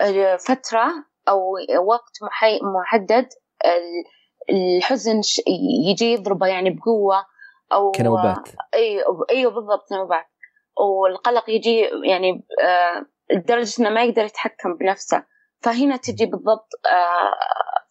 آه، 0.00 0.36
فترة 0.36 0.86
أو 1.28 1.56
وقت 1.86 2.18
محدد 2.62 3.28
الحزن 4.50 5.20
يجي 5.88 6.12
يضربه 6.12 6.46
يعني 6.46 6.70
بقوة. 6.70 7.24
أو 7.72 7.90
كنوبات. 7.90 8.48
أيوه 8.74 9.26
أيوه 9.30 9.52
بالضبط 9.52 9.92
نوبات 9.92 10.26
والقلق 10.76 11.50
يجي 11.50 11.80
يعني 12.04 12.44
لدرجة 13.32 13.80
إنه 13.80 13.90
ما 13.90 14.04
يقدر 14.04 14.24
يتحكم 14.24 14.76
بنفسه. 14.76 15.24
فهنا 15.62 15.96
تجي 15.96 16.26
بالضبط 16.26 16.68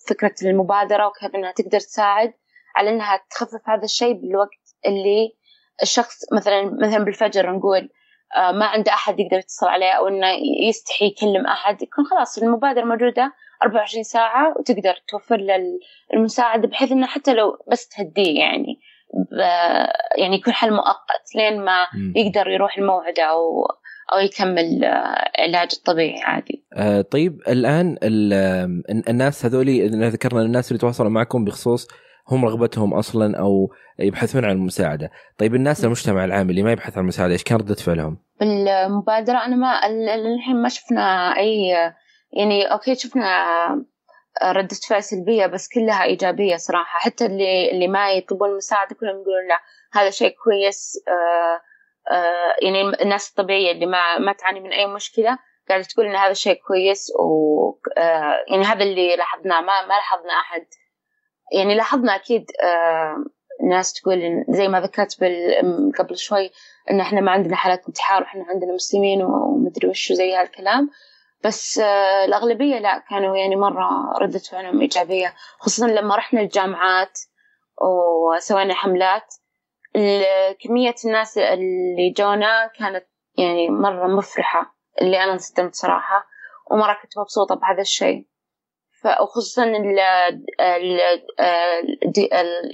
فكرة 0.09 0.35
المبادرة 0.43 1.07
وكيف 1.07 1.35
إنها 1.35 1.51
تقدر 1.51 1.79
تساعد 1.79 2.33
على 2.75 2.89
إنها 2.89 3.25
تخفف 3.29 3.69
هذا 3.69 3.83
الشيء 3.83 4.13
بالوقت 4.13 4.75
اللي 4.85 5.35
الشخص 5.81 6.33
مثلا 6.33 6.77
مثلا 6.81 7.03
بالفجر 7.03 7.51
نقول 7.51 7.89
آه، 8.35 8.51
ما 8.51 8.65
عنده 8.65 8.93
أحد 8.93 9.19
يقدر 9.19 9.37
يتصل 9.37 9.67
عليه 9.67 9.91
أو 9.91 10.07
إنه 10.07 10.27
يستحي 10.67 11.05
يكلم 11.05 11.47
أحد 11.47 11.81
يكون 11.81 12.05
خلاص 12.05 12.37
المبادرة 12.37 12.85
موجودة 12.85 13.33
24 13.63 14.03
ساعة 14.03 14.53
وتقدر 14.59 14.93
توفر 15.07 15.37
له 15.37 15.79
المساعدة 16.13 16.67
بحيث 16.67 16.91
إنه 16.91 17.07
حتى 17.07 17.33
لو 17.33 17.57
بس 17.71 17.87
تهديه 17.87 18.39
يعني. 18.39 18.78
يعني 20.17 20.35
يكون 20.35 20.53
حل 20.53 20.71
مؤقت 20.71 21.35
لين 21.35 21.61
ما 21.61 21.87
يقدر 22.15 22.47
يروح 22.47 22.77
الموعد 22.77 23.19
أو 23.19 23.65
أو 24.13 24.19
يكمل 24.19 24.83
آه، 24.83 25.31
علاج 25.39 25.69
الطبيعي 25.77 26.21
عادي. 26.23 26.65
آه 26.73 27.01
طيب 27.01 27.39
الآن 27.47 27.97
الناس 29.09 29.45
هذولي 29.45 29.87
ذكرنا 29.87 30.41
الناس 30.41 30.71
اللي 30.71 30.79
تواصلوا 30.79 31.09
معكم 31.09 31.45
بخصوص 31.45 31.87
هم 32.31 32.45
رغبتهم 32.45 32.93
أصلا 32.93 33.39
أو 33.39 33.69
يبحثون 33.99 34.45
عن 34.45 34.51
المساعدة. 34.51 35.11
طيب 35.37 35.55
الناس 35.55 35.85
المجتمع 35.85 36.25
العام 36.25 36.49
اللي 36.49 36.63
ما 36.63 36.71
يبحث 36.71 36.97
عن 36.97 37.03
المساعدة 37.03 37.33
إيش 37.33 37.43
كان 37.43 37.57
ردة 37.57 37.75
فعلهم؟ 37.75 38.17
بالمبادرة 38.39 39.37
أنا 39.37 39.55
ما 39.55 39.79
للحين 40.17 40.55
ما 40.61 40.69
شفنا 40.69 41.37
أي 41.37 41.67
يعني 42.33 42.71
أوكي 42.71 42.95
شفنا 42.95 43.25
ردة 44.43 44.75
فعل 44.89 45.03
سلبية 45.03 45.45
بس 45.45 45.69
كلها 45.69 46.03
إيجابية 46.03 46.55
صراحة. 46.55 46.99
حتى 46.99 47.25
اللي 47.25 47.71
اللي 47.71 47.87
ما 47.87 48.11
يطلبون 48.11 48.49
المساعدة 48.49 48.95
كلهم 48.95 49.21
يقولون 49.21 49.47
لا 49.47 49.59
هذا 49.93 50.09
شيء 50.09 50.35
كويس. 50.43 51.03
آآ 51.07 51.61
آآ 52.15 52.55
يعني 52.61 52.81
الناس 52.81 53.29
الطبيعية 53.29 53.71
اللي 53.71 53.85
ما 53.85 54.17
ما 54.17 54.33
تعاني 54.33 54.59
من 54.59 54.71
أي 54.71 54.87
مشكلة 54.87 55.37
قاعدة 55.69 55.83
تقول 55.83 56.05
إن 56.05 56.15
هذا 56.15 56.33
شيء 56.33 56.61
كويس 56.67 57.11
و 57.19 57.79
يعني 58.51 58.63
هذا 58.63 58.83
اللي 58.83 59.15
لاحظناه. 59.15 59.61
ما 59.61 59.81
ما 59.81 59.93
لاحظنا 59.93 60.33
أحد. 60.33 60.65
يعني 61.53 61.75
لاحظنا 61.75 62.15
أكيد 62.15 62.45
آه، 62.63 63.15
ناس 63.69 63.93
تقول 63.93 64.45
زي 64.49 64.67
ما 64.67 64.81
ذكرت 64.81 65.17
قبل 65.99 66.17
شوي 66.17 66.51
إن 66.91 66.99
إحنا 66.99 67.21
ما 67.21 67.31
عندنا 67.31 67.55
حالات 67.55 67.87
انتحار 67.87 68.21
وإحنا 68.21 68.45
عندنا 68.49 68.73
مسلمين 68.73 69.23
ومدري 69.23 69.87
وشو 69.87 70.13
زي 70.13 70.35
هالكلام. 70.35 70.89
بس 71.43 71.79
آه، 71.79 72.25
الأغلبية 72.25 72.79
لا 72.79 73.03
كانوا 73.09 73.37
يعني 73.37 73.55
مرة 73.55 73.89
ردة 74.21 74.39
فعلهم 74.39 74.81
إيجابية 74.81 75.33
خصوصا 75.59 75.87
لما 75.87 76.15
رحنا 76.15 76.41
الجامعات 76.41 77.19
وسوينا 77.81 78.73
حملات. 78.73 79.35
كمية 80.63 80.95
الناس 81.05 81.37
اللي 81.37 82.13
جونا 82.17 82.67
كانت 82.67 83.05
يعني 83.37 83.69
مرة 83.69 84.07
مفرحة 84.07 84.75
اللي 85.01 85.23
أنا 85.23 85.33
انصدمت 85.33 85.75
صراحة 85.75 86.27
ومرة 86.71 86.97
كنت 87.01 87.17
مبسوطة 87.17 87.55
بهذا 87.55 87.81
الشيء. 87.81 88.27
وخصوصا 89.21 89.63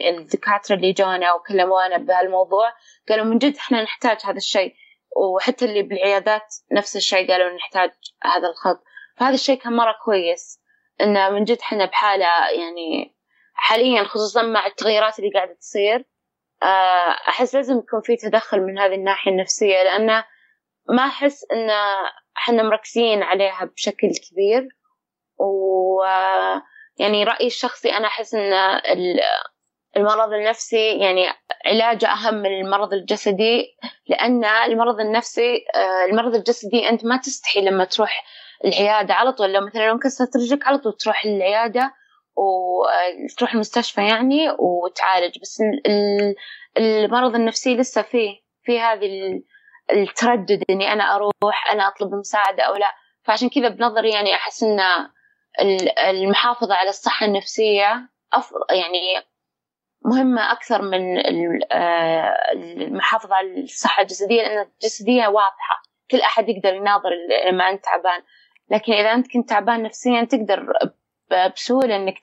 الدكاترة 0.09 0.75
اللي 0.75 0.91
جونا 0.91 1.33
وكلمونا 1.33 1.97
بهالموضوع 1.97 2.73
قالوا 3.09 3.25
من 3.25 3.37
جد 3.37 3.55
إحنا 3.55 3.83
نحتاج 3.83 4.17
هذا 4.25 4.37
الشيء. 4.37 4.73
وحتى 5.15 5.65
اللي 5.65 5.81
بالعيادات 5.81 6.55
نفس 6.71 6.95
الشيء 6.95 7.31
قالوا 7.31 7.55
نحتاج 7.55 7.91
هذا 8.23 8.47
الخط. 8.47 8.83
فهذا 9.17 9.33
الشيء 9.33 9.57
كان 9.59 9.73
مرة 9.73 9.95
كويس 10.05 10.61
إنه 11.01 11.29
من 11.29 11.43
جد 11.43 11.57
إحنا 11.59 11.85
بحالة 11.85 12.49
يعني 12.49 13.15
حاليا 13.53 14.03
خصوصا 14.03 14.41
مع 14.41 14.65
التغيرات 14.65 15.19
اللي 15.19 15.31
قاعدة 15.35 15.53
تصير 15.53 16.05
أحس 17.27 17.55
لازم 17.55 17.77
يكون 17.77 18.01
في 18.01 18.15
تدخل 18.15 18.61
من 18.61 18.79
هذه 18.79 18.95
الناحية 18.95 19.31
النفسية 19.31 19.83
لأن 19.83 20.23
ما 20.89 21.05
أحس 21.05 21.45
إن 21.51 21.69
إحنا 22.37 22.63
مركزين 22.63 23.23
عليها 23.23 23.65
بشكل 23.65 24.11
كبير. 24.31 24.67
و 25.39 26.03
يعني 26.97 27.23
رأيي 27.23 27.47
الشخصي 27.47 27.89
أنا 27.89 28.07
أحس 28.07 28.33
إن 28.35 28.53
المرض 29.97 30.33
النفسي 30.33 30.97
يعني 30.99 31.27
علاجه 31.65 32.07
أهم 32.07 32.33
من 32.33 32.61
المرض 32.61 32.93
الجسدي 32.93 33.65
لأن 34.07 34.45
المرض 34.45 34.99
النفسي 34.99 35.65
آه، 35.75 36.05
المرض 36.05 36.35
الجسدي 36.35 36.89
أنت 36.89 37.05
ما 37.05 37.17
تستحي 37.17 37.61
لما 37.61 37.85
تروح 37.85 38.25
العيادة 38.65 39.13
على 39.13 39.31
طول. 39.31 39.53
لو 39.53 39.65
مثلا 39.65 39.87
لو 39.87 39.93
انكسرت 39.93 40.37
رجلك 40.37 40.67
على 40.67 40.77
طول 40.77 40.93
تروح 40.93 41.25
العيادة 41.25 41.93
وتروح 42.37 43.53
المستشفى 43.53 44.01
يعني 44.01 44.49
وتعالج. 44.59 45.39
بس 45.41 45.61
المرض 46.77 47.35
النفسي 47.35 47.75
لسه 47.77 48.01
فيه 48.01 48.41
في 48.63 48.79
هذه 48.79 49.41
التردد 49.91 50.63
إني 50.69 50.93
أنا 50.93 51.15
أروح 51.15 51.71
أنا 51.71 51.87
أطلب 51.87 52.13
مساعدة 52.13 52.63
أو 52.63 52.75
لا. 52.75 52.91
فعشان 53.23 53.49
كذا 53.49 53.69
بنظري 53.69 54.09
يعني 54.09 54.35
أحس 54.35 54.63
إن 54.63 54.79
المحافظة 56.07 56.75
على 56.75 56.89
الصحة 56.89 57.25
النفسية 57.25 58.09
يعني 58.71 59.25
مهمة 60.05 60.51
أكثر 60.51 60.81
من 60.81 61.17
آه، 61.71 62.35
المحافظة 62.53 63.35
على 63.35 63.63
الصحة 63.63 64.01
الجسدية 64.01 64.41
لأن 64.41 64.67
الجسدية 64.81 65.27
واضحة. 65.27 65.83
كل 66.11 66.21
أحد 66.21 66.49
يقدر 66.49 66.73
يناظر 66.73 67.09
لما 67.47 67.69
أنت 67.69 67.83
تعبان. 67.83 68.21
لكن 68.71 68.93
إذا 68.93 69.13
أنت 69.13 69.33
كنت 69.33 69.49
تعبان 69.49 69.83
نفسيا 69.83 70.23
تقدر 70.23 70.73
بسهولة 71.55 71.95
إنك 71.95 72.19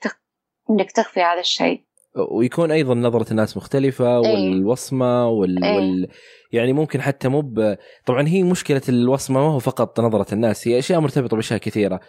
إنك 0.69 0.91
تخفي 0.91 1.21
هذا 1.21 1.39
الشيء. 1.39 1.83
ويكون 2.15 2.71
أيضا 2.71 2.93
نظرة 2.93 3.31
الناس 3.31 3.57
مختلفة 3.57 4.05
أيه. 4.05 4.33
والوصمة 4.33 5.27
وال... 5.27 5.63
أيه. 5.63 5.75
وال 5.75 6.07
يعني 6.51 6.73
ممكن 6.73 7.01
حتى 7.01 7.27
مو 7.27 7.41
ب... 7.41 7.75
طبعا 8.05 8.27
هي 8.27 8.43
مشكلة 8.43 8.81
الوصمة 8.89 9.39
ما 9.39 9.45
هو 9.45 9.59
فقط 9.59 9.99
نظرة 9.99 10.33
الناس 10.33 10.67
هي 10.67 10.79
أشياء 10.79 10.99
مرتبطة 10.99 11.35
بأشياء 11.35 11.59
كثيرة 11.59 11.99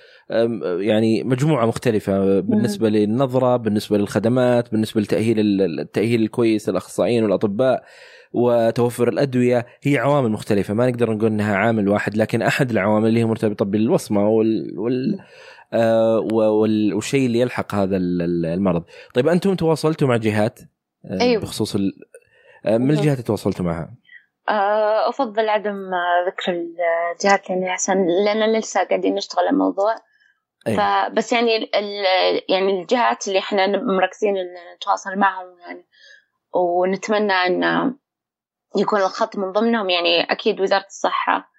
يعني 0.81 1.23
مجموعة 1.23 1.67
مختلفة 1.67 2.41
بالنسبة. 2.41 2.89
للنظرة 2.89 3.57
بالنسبة 3.57 3.99
للخدمات 3.99 4.73
بالنسبة 4.73 5.01
لتأهيل 5.01 5.37
التأهيل 5.81 6.23
الكويس 6.23 6.69
للأخصائيين 6.69 7.25
والأطباء 7.25 7.83
وتوفر 8.33 9.09
الأدوية 9.09 9.67
هي 9.83 9.99
عوامل 9.99 10.31
مختلفة 10.31 10.75
ما 10.75 10.91
نقدر 10.91 11.13
نقول 11.13 11.31
إنها 11.31 11.57
عامل 11.57 11.89
واحد 11.89 12.17
لكن 12.17 12.43
أحد 12.43 12.71
العوامل 12.71 13.09
اللي 13.09 13.21
هي 13.21 13.25
مرتبطة 13.25 13.65
بالوصمة 13.65 14.29
وال, 14.29 14.79
وال... 14.79 15.19
آه 15.75 16.19
والشيء 16.33 17.27
اللي 17.27 17.41
يلحق 17.41 17.75
هذا 17.75 17.97
المرض. 17.97 18.85
طيب 19.15 19.29
أنتم 19.29 19.55
تواصلتوا 19.55 20.09
مع 20.09 20.17
جهات؟ 20.17 20.61
آه 21.11 21.21
أيوه. 21.21 21.43
بخصوص 21.43 21.75
ال... 21.75 21.93
آه 22.67 22.79
من 22.79 22.91
الجهات 22.91 23.13
اللي 23.13 23.23
تواصلتوا 23.23 23.65
معها؟ 23.65 23.95
أفضل 25.09 25.49
عدم 25.49 25.91
ذكر 26.27 26.53
الجهات 26.53 27.51
يعني 27.51 27.71
عشان 27.71 28.07
لأن 28.25 28.59
لسه 28.59 28.85
قاعدين 28.85 29.15
نشتغل 29.15 29.45
على 29.45 29.51
الموضوع. 29.51 29.95
أيوه. 30.67 31.09
فبس 31.09 31.33
يعني 31.33 31.57
ال 31.57 32.05
يعني 32.49 32.81
الجهات 32.81 33.29
اللي 33.29 33.39
إحنا 33.39 33.67
مركزين 33.67 34.35
نتواصل 34.77 35.17
معهم 35.17 35.59
يعني 35.61 35.87
ونتمنى 36.55 37.33
إن 37.33 37.95
يكون 38.77 39.01
الخط 39.01 39.37
من 39.37 39.53
ضمنهم. 39.53 39.91
يعني 39.91 40.23
أكيد 40.23 40.61
وزارة 40.61 40.87
الصحة 40.87 41.54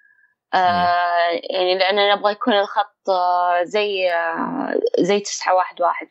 آه 0.56 1.40
يعني 1.50 1.78
لأن 1.78 2.16
نبغى 2.16 2.32
يكون 2.32 2.54
الخط 2.54 3.10
آه، 3.10 3.62
زي 3.62 4.12
آه 4.12 4.80
زي 4.98 5.20
تسعة 5.20 5.54
واحد 5.54 5.80
واحد 5.80 6.06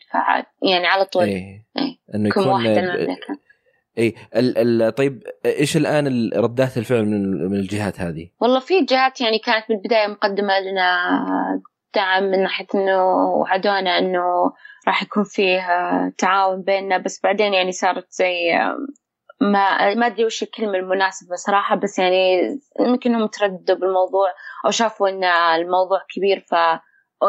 يعني 0.62 0.88
على 0.88 1.06
طول 1.06 1.24
إيه. 1.24 1.66
إيه. 1.78 1.98
إنه 2.16 2.30
يكون 2.30 2.48
واحد 2.48 2.66
المملكة 2.66 3.38
اي 3.98 4.16
ال 4.36 4.82
ال 4.82 4.96
طيب 4.96 5.24
إيش 5.46 5.78
الآن 5.78 6.30
ردات 6.36 6.78
الفعل 6.78 7.06
من 7.06 7.50
من 7.52 7.60
الجهات 7.60 8.00
هذه؟ 8.00 8.30
والله 8.42 8.60
في 8.60 8.86
جهات 8.86 9.22
يعني 9.22 9.40
كانت 9.40 9.66
بالبدايه 9.70 10.08
مقدمة 10.08 10.60
لنا 10.60 11.12
دعم 11.96 12.24
من 12.24 12.44
ناحية 12.44 12.68
إنه 12.76 13.06
وعدونا 13.06 13.98
إنه 13.98 14.54
راح 14.88 15.04
يكون 15.04 15.24
فيه 15.24 15.62
تعاون 16.18 16.62
بيننا 16.62 16.98
بس 16.98 17.22
بعدين 17.24 17.54
يعني 17.54 17.72
صارت 17.72 18.12
زي 18.12 18.60
ما 19.42 19.96
ما 19.96 20.06
أدري 20.06 20.26
وش 20.26 20.44
الكلمة 20.44 20.78
المناسبة 20.78 21.36
صراحة 21.36 21.76
بس 21.76 22.00
يعني 22.00 22.42
يمكن 22.80 23.16
هم 23.16 23.28
ترددوا 23.28 23.76
بالموضوع 23.76 24.28
أو 24.66 24.72
شافوا 24.72 25.10
إن 25.10 25.24
الموضوع 25.24 26.02
كبير 26.10 26.40
ف 26.40 26.52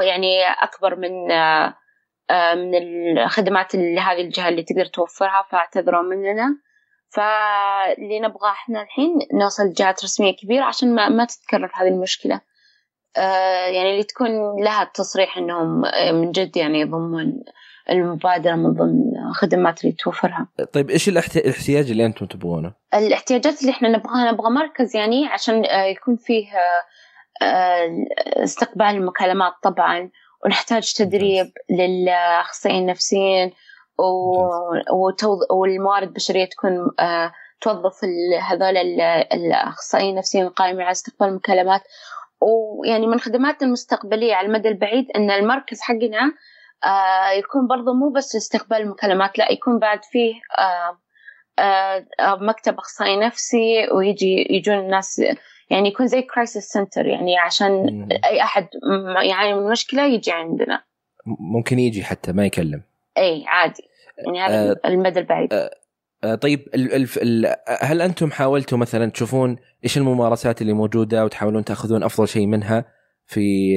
يعني 0.02 0.44
أكبر 0.62 0.96
من 0.96 1.30
آه، 2.30 2.54
من 2.54 2.74
الخدمات 3.18 3.74
اللي 3.74 4.00
هذه 4.00 4.20
الجهة 4.20 4.48
اللي 4.48 4.62
تقدر 4.62 4.86
توفرها 4.86 5.46
فاعتذروا 5.50 6.02
مننا. 6.02 6.58
فاللي 7.08 8.20
نبغاه 8.20 8.50
إحنا 8.50 8.82
الحين 8.82 9.18
نوصل 9.34 9.62
لجهات 9.62 10.04
رسمية 10.04 10.36
كبيرة 10.36 10.64
عشان 10.64 10.94
ما, 10.94 11.08
ما 11.08 11.24
تتكرر 11.24 11.70
هذه 11.74 11.88
المشكلة. 11.88 12.40
آه، 13.16 13.66
يعني 13.66 13.90
اللي 13.92 14.04
تكون 14.04 14.64
لها 14.64 14.82
التصريح 14.82 15.38
إنهم 15.38 15.80
من 16.12 16.32
جد 16.32 16.56
يعني 16.56 16.80
يضمون 16.80 17.44
المبادرة 17.90 18.54
من 18.54 18.72
ضمن 18.72 19.16
الخدمات 19.28 19.84
اللي 19.84 19.96
توفرها. 19.98 20.48
طيب 20.72 20.90
إيش 20.90 21.08
الاحتياج 21.08 21.90
اللي 21.90 22.06
أنتم 22.06 22.26
تبغونه؟ 22.26 22.72
الاحتياجات 22.94 23.60
اللي 23.60 23.72
إحنا 23.72 23.88
نبغاها 23.88 24.32
نبغى 24.32 24.50
مركز 24.50 24.96
يعني 24.96 25.26
عشان 25.26 25.64
آه، 25.64 25.84
يكون 25.84 26.16
فيه 26.16 26.46
آه، 27.42 27.88
استقبال 28.44 28.86
المكالمات 28.86 29.52
طبعا 29.62 30.10
ونحتاج 30.44 30.92
تدريب 30.92 31.46
للأخصائيين 31.70 32.82
النفسيين 32.82 33.52
والموارد 35.50 36.08
البشرية 36.08 36.44
تكون 36.44 36.90
آه، 37.00 37.32
توظف 37.60 38.04
هذول 38.50 38.76
الأخصائيين 39.32 40.10
النفسيين 40.10 40.46
القائمين 40.46 40.80
على 40.80 40.90
استقبال 40.90 41.28
المكالمات. 41.28 41.82
ويعني 42.40 43.06
من 43.06 43.14
الخدمات 43.14 43.62
المستقبلية 43.62 44.34
على 44.34 44.46
المدى 44.46 44.68
البعيد 44.68 45.10
أن 45.16 45.30
المركز 45.30 45.80
حقنا 45.80 46.18
آه 46.18 46.32
يكون 47.38 47.66
برضه 47.66 47.94
مو 47.94 48.10
بس 48.10 48.36
استقبال 48.36 48.78
المكالمات 48.78 49.38
لا 49.38 49.52
يكون 49.52 49.78
بعد 49.78 50.04
فيه 50.04 50.34
آه 50.58 50.98
آه, 51.58 52.06
آه، 52.20 52.36
مكتب 52.40 52.78
أخصائي 52.78 53.16
نفسي 53.16 53.88
ويجي 53.92 54.46
يجون 54.50 54.78
الناس 54.78 55.22
يعني 55.70 55.88
يكون 55.88 56.06
زي 56.06 56.22
crisis 56.22 56.64
center 56.64 57.06
يعني 57.06 57.38
عشان 57.38 57.70
مم. 57.70 58.08
أي 58.24 58.42
أحد 58.42 58.68
يعني 59.22 59.54
من 59.54 59.70
مشكله 59.70 60.06
يجي 60.06 60.32
عندنا. 60.32 60.82
ممكن 61.26 61.78
يجي 61.78 62.04
حتى 62.04 62.32
ما 62.32 62.46
يكلم. 62.46 62.82
إي 63.18 63.44
عادي. 63.46 63.82
يعني 64.18 64.40
هذا 64.40 64.70
آه 64.84 64.88
المدى 64.88 65.20
البعيد. 65.20 65.54
آه 65.54 65.70
آه 66.24 66.34
طيب 66.34 66.68
هل 67.80 68.02
أنتم 68.02 68.30
حاولتوا 68.30 68.78
مثلا 68.78 69.10
تشوفون 69.10 69.56
إيش 69.84 69.98
الممارسات 69.98 70.62
اللي 70.62 70.72
موجودة 70.72 71.24
وتحاولون 71.24 71.64
تأخذون 71.64 72.02
أفضل 72.02 72.28
شيء 72.28 72.46
منها؟ 72.46 72.84
في 73.26 73.76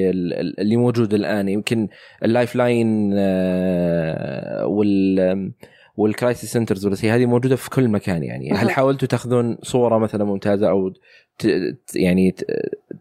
اللي 0.59 0.75
موجود 0.75 1.13
الآن. 1.13 1.49
يمكن 1.49 1.87
ال 2.23 2.55
lifeline 2.55 3.11
آه، 3.17 4.65
وال 4.65 5.53
وال 5.97 6.11
crisis 6.11 6.53
centers 6.53 7.05
هذه 7.05 7.25
موجودة 7.25 7.55
في 7.55 7.69
كل 7.69 7.87
مكان 7.87 8.23
يعني. 8.23 8.51
هل 8.51 8.71
حاولتوا 8.71 9.07
تاخذون 9.07 9.57
صورة 9.63 9.97
مثلا 9.97 10.23
ممتازة 10.23 10.69
أو 10.69 10.93
يعني 11.95 12.35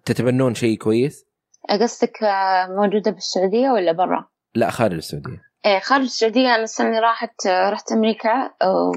تتبنون 0.05 0.55
شيء 0.55 0.79
كويس؟ 0.79 1.27
قصدك 1.71 2.23
آه، 2.23 2.67
موجودة 2.67 3.11
بالسعودية 3.11 3.71
ولا 3.71 3.93
برا؟ 3.93 4.29
لا 4.55 4.71
خارج 4.71 4.95
السعودية. 4.95 5.43
إيه 5.67 5.79
خارج 5.79 6.03
السعودية. 6.03 6.55
أنا 6.55 6.63
السنة 6.63 6.89
اللي 6.89 7.01
راحت 7.01 7.47
آه، 7.47 7.71
رحت 7.71 7.93
أمريكا 7.93 8.51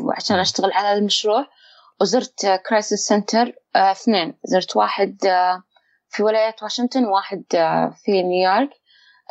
وعشان 0.07 0.39
أشتغل 0.39 0.71
على 0.71 0.97
المشروع 0.97 1.47
وزرت 2.01 2.61
crisis 2.69 2.99
center 2.99 3.53
اثنين. 3.75 4.33
زرت 4.43 4.75
واحد 4.75 5.17
في 6.11 6.23
ولاية 6.23 6.55
واشنطن 6.61 7.05
وواحد 7.05 7.43
آه، 7.55 7.93
في 8.03 8.23
نيويورك. 8.23 8.69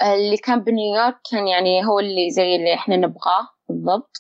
آه، 0.03 0.15
اللي 0.15 0.37
كان 0.37 0.61
بنيويورك 0.61 1.17
كان 1.31 1.49
يعني 1.49 1.87
هو 1.87 1.99
اللي 1.99 2.31
زي 2.31 2.57
اللي 2.57 2.75
إحنا 2.75 2.97
نبغاه 2.97 3.49
بالضبط. 3.69 4.17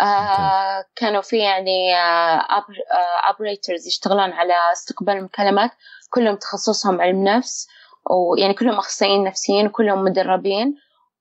آه 0.00 0.84
كانوا 0.96 1.20
في 1.20 1.38
يعني 1.38 1.94
اوبريتورز 3.28 3.84
آه 3.84 3.86
يشتغلون 3.86 4.32
على 4.32 4.54
استقبال 4.72 5.16
المكالمات. 5.16 5.70
كلهم 6.10 6.36
تخصصهم 6.36 7.00
علم 7.00 7.24
نفس 7.24 7.68
ويعني 8.10 8.54
كلهم 8.54 8.78
أخصائيين 8.78 9.24
نفسيين 9.24 9.66
وكلهم 9.66 10.04
مدربين. 10.04 10.74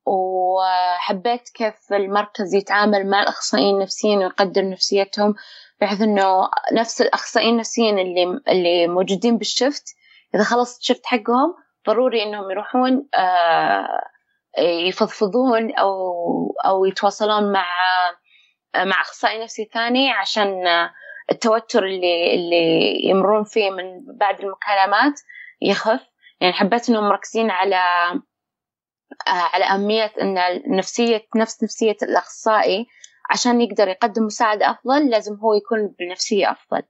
وحبيت 0.05 1.49
كيف 1.49 1.93
المركز 1.93 2.53
يتعامل 2.53 3.09
مع 3.09 3.21
الأخصائيين 3.21 3.75
النفسيين 3.75 4.17
ويقدر 4.17 4.69
نفسيتهم 4.69 5.35
بحيث 5.81 6.01
إنه 6.01 6.49
نفس 6.73 7.01
الأخصائيين 7.01 7.53
النفسيين 7.53 7.99
اللي 7.99 8.41
اللي 8.47 8.87
موجودين 8.87 9.37
بالشفت 9.37 9.95
إذا 10.35 10.43
خلصت 10.43 10.81
الشفت 10.81 11.05
حقهم 11.05 11.55
ضروري 11.87 12.23
إنهم 12.23 12.51
يروحون 12.51 13.07
آه، 13.15 13.87
يفضفضون 14.59 15.75
أو 15.75 15.91
أو 16.65 16.85
يتواصلون 16.85 17.51
مع 17.51 17.65
مع 18.75 19.01
أخصائي 19.01 19.43
نفسي 19.43 19.69
ثاني 19.73 20.11
عشان 20.11 20.67
التوتر 21.31 21.83
اللي 21.85 22.35
اللي 22.35 22.95
يمرون 23.03 23.43
فيه 23.43 23.71
من 23.71 24.17
بعد 24.17 24.39
المكالمات 24.39 25.21
يخف. 25.61 26.01
يعني 26.41 26.53
حبيت 26.53 26.89
إنهم 26.89 27.09
مركزين 27.09 27.51
على 27.51 27.75
آه، 29.27 29.49
على 29.53 29.65
أهمية 29.65 30.11
أن 30.21 30.61
نفسية 30.67 31.27
نفس 31.35 31.63
نفسية 31.63 31.97
الأخصائي. 32.03 32.87
عشان 33.29 33.61
يقدر 33.61 33.87
يقدم 33.87 34.23
مساعدة 34.23 34.71
أفضل 34.71 35.09
لازم 35.09 35.35
هو 35.35 35.53
يكون 35.53 35.95
بنفسية 35.99 36.51
أفضل. 36.51 36.81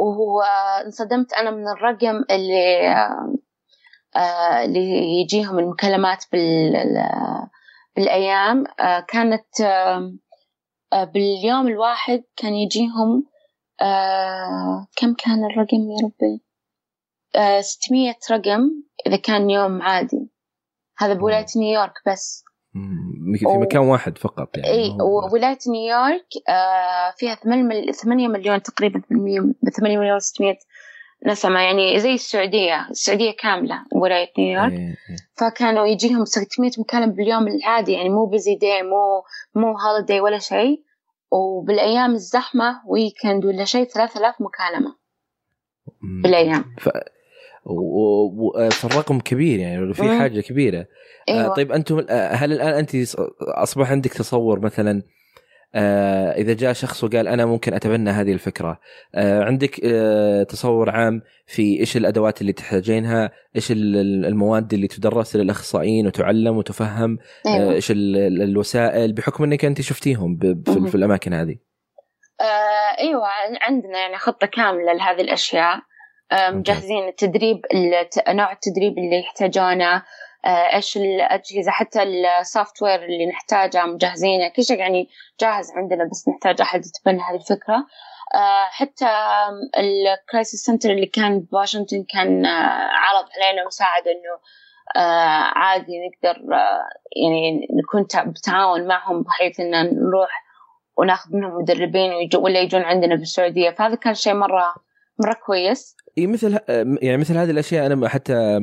وهو 0.00 0.42
انصدمت 0.86 1.32
أنا 1.32 1.50
من 1.50 1.68
الرقم 1.68 2.24
اللي 2.30 2.88
آه، 4.16 4.64
اللي 4.64 5.20
يجيهم 5.20 5.58
المكالمات 5.58 6.24
بالأيام. 7.96 8.64
آه، 8.80 9.00
كانت 9.00 9.44
باليوم 10.92 11.68
الواحد 11.68 12.22
كان 12.36 12.54
يجيهم 12.54 13.24
كم 14.96 15.14
كان 15.14 15.44
الرقم 15.44 15.90
يا 15.90 15.96
ربي؟ 16.04 16.42
ستمية 17.62 18.18
رقم 18.30 18.70
إذا 19.06 19.16
كان 19.16 19.50
يوم 19.50 19.82
عادي. 19.82 20.30
هذا 20.98 21.14
بولاية 21.14 21.46
نيويورك 21.56 21.94
بس. 22.06 22.44
في 23.38 23.46
و... 23.46 23.60
مكان 23.60 23.80
واحد 23.80 24.18
فقط 24.18 24.56
يعني 24.56 24.70
إي 24.70 24.96
وولاية 25.00 25.58
نيويورك 25.68 26.26
آه 26.48 27.14
فيها 27.16 27.34
8 27.34 28.28
مليون 28.28 28.62
تقريبا 28.62 29.02
8 29.10 29.98
مليون 29.98 30.18
600 30.18 30.56
نسمة 31.26 31.60
يعني 31.60 32.00
زي 32.00 32.14
السعودية 32.14 32.88
السعودية 32.90 33.30
كاملة 33.30 33.84
ولاية 33.92 34.30
نيويورك. 34.38 34.72
إيه. 34.72 34.96
فكانوا 35.36 35.86
يجيهم 35.86 36.24
600 36.24 36.70
مكالمة 36.78 37.12
باليوم 37.12 37.48
العادي 37.48 37.92
يعني 37.92 38.08
مو 38.08 38.26
busy 38.26 38.54
day 38.54 38.82
مو 38.82 39.22
مو 39.54 39.78
holiday 39.78 40.20
ولا 40.20 40.38
شيء. 40.38 40.82
وبالأيام 41.30 42.14
الزحمة 42.14 42.80
weekend 42.86 43.44
ولا 43.44 43.64
شيء 43.64 43.84
3000 43.84 44.34
مكالمة 44.40 44.96
بالأيام. 46.22 46.64
ف... 46.78 46.88
فالرقم 48.70 49.20
كبير 49.20 49.58
يعني 49.58 49.94
في 49.94 50.18
حاجة 50.18 50.40
كبيرة. 50.40 50.86
آه، 51.28 51.32
أيوة. 51.32 51.54
طيب 51.54 51.72
أنتم 51.72 52.06
آه، 52.10 52.32
هل 52.32 52.52
الآن 52.52 52.74
أنت 52.74 52.90
أصبح 53.40 53.90
عندك 53.90 54.12
تصور 54.12 54.60
مثلا 54.60 55.02
آه 55.74 56.32
إذا 56.32 56.52
جاء 56.52 56.72
شخص 56.72 57.04
وقال 57.04 57.28
أنا 57.28 57.46
ممكن 57.46 57.74
أتبنى 57.74 58.10
هذه 58.10 58.32
الفكرة 58.32 58.80
آه 59.14 59.44
عندك 59.44 59.80
آه 59.84 60.42
تصور 60.42 60.90
عام 60.90 61.22
في 61.46 61.80
إيش 61.80 61.96
الأدوات 61.96 62.40
اللي 62.40 62.52
تحتاجينها 62.52 63.30
إيش 63.56 63.72
المواد 63.72 64.72
اللي 64.72 64.86
تدرس 64.86 65.36
للأخصائيين 65.36 66.06
وتعلم 66.06 66.56
وتفهم 66.56 67.18
آه، 67.46 67.54
أيوة. 67.54 67.72
إيش 67.72 67.92
الوسائل 67.96 69.12
بحكم 69.12 69.44
إنك 69.44 69.64
أنت 69.64 69.80
شفتيهم 69.80 70.38
في, 70.88 70.94
الأماكن 70.94 71.32
هذه؟ 71.32 71.56
آه 72.40 73.00
أيوه 73.00 73.26
عندنا 73.60 73.98
يعني 73.98 74.16
خطة 74.16 74.46
كاملة 74.46 74.92
لهذه 74.92 75.20
الأشياء. 75.20 75.80
مجهزين 76.32 77.08
التدريب 77.08 77.60
نوع 78.28 78.52
التدريب 78.52 78.98
اللي 78.98 79.20
يحتاجونه 79.20 80.02
آه، 80.44 80.74
إيش 80.74 80.96
الأجهزة 80.96 81.70
حتى 81.70 82.02
السوفت 82.02 82.82
وير 82.82 83.04
اللي 83.04 83.26
نحتاجه 83.26 83.86
مجهزينه. 83.86 84.48
كل 84.48 84.64
شيء 84.64 84.78
يعني 84.78 85.08
جاهز 85.40 85.70
عندنا 85.76 86.04
بس 86.04 86.28
نحتاج 86.28 86.60
أحد 86.60 86.86
يتبنى 86.86 87.22
هذه 87.22 87.36
الفكرة. 87.36 87.86
آه، 88.34 88.64
حتى 88.70 89.06
ال 89.78 89.90
crisis 89.90 90.60
center 90.60 90.90
اللي 90.90 91.06
كان 91.06 91.40
بواشنطن 91.40 92.04
كان 92.08 92.46
آه، 92.46 92.90
عرض 92.92 93.28
علينا 93.36 93.66
مساعدة 93.66 94.10
إنه 94.10 94.40
عادي 95.56 95.92
نقدر 96.06 96.40
يعني 97.16 97.68
نكون 97.70 98.06
بتعاون 98.30 98.86
معهم 98.86 99.22
بحيث 99.22 99.60
إن 99.60 99.70
نروح 99.70 100.44
وناخذ 100.96 101.30
منهم 101.36 101.54
مدربين 101.62 102.28
ولا 102.34 102.60
يجون 102.60 102.82
عندنا 102.82 103.14
بالسعوديه 103.14 103.70
فهذا 103.70 103.94
كان 103.94 104.14
شيء 104.14 104.34
مرة 104.34 104.74
مرة 105.20 105.36
كويس. 105.46 105.96
إي 106.18 106.26
مثل 106.26 106.58
يعني 107.02 107.16
مثل 107.16 107.36
هذه 107.36 107.50
الأشياء 107.50 107.86
أنا 107.86 108.08
حتى 108.08 108.58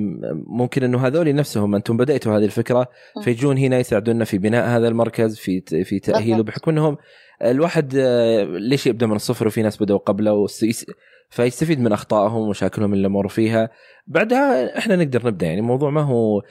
ممكن 0.48 0.84
إنه 0.84 1.08
هذول 1.08 1.36
نفسهم 1.36 1.76
أنتم 1.76 1.98
بديتوا 1.98 2.38
هذه 2.38 2.46
الفكرة 2.46 2.88
فيجون 3.24 3.58
هنا 3.58 3.80
يساعدونا 3.80 4.26
في 4.26 4.38
بناء 4.38 4.68
هذا 4.68 4.88
المركز 4.88 5.38
في 5.38 5.62
في 5.84 6.00
تاهيله 6.00 6.44
بحكم 6.44 6.72
إنهم 6.72 6.98
الواحد 7.42 7.96
ليش 8.50 8.88
يبدأ 8.88 9.06
من 9.06 9.16
الصفر 9.16 9.48
وفي 9.48 9.62
ناس 9.62 9.84
بدأوا 9.84 10.00
قبله 10.00 10.48
فيستفيد 11.30 11.80
من 11.80 11.92
أخطائهم 11.92 12.42
ومشاكلهم 12.42 12.94
اللي 12.94 13.10
مروا 13.10 13.30
فيها. 13.30 13.70
بعدها 14.08 14.78
إحنا 14.78 14.96
نقدر 14.96 15.28
نبدأ 15.28 15.46
يعني 15.46 15.60
الموضوع 15.60 15.90
ما 15.90 16.02
هو 16.02 16.42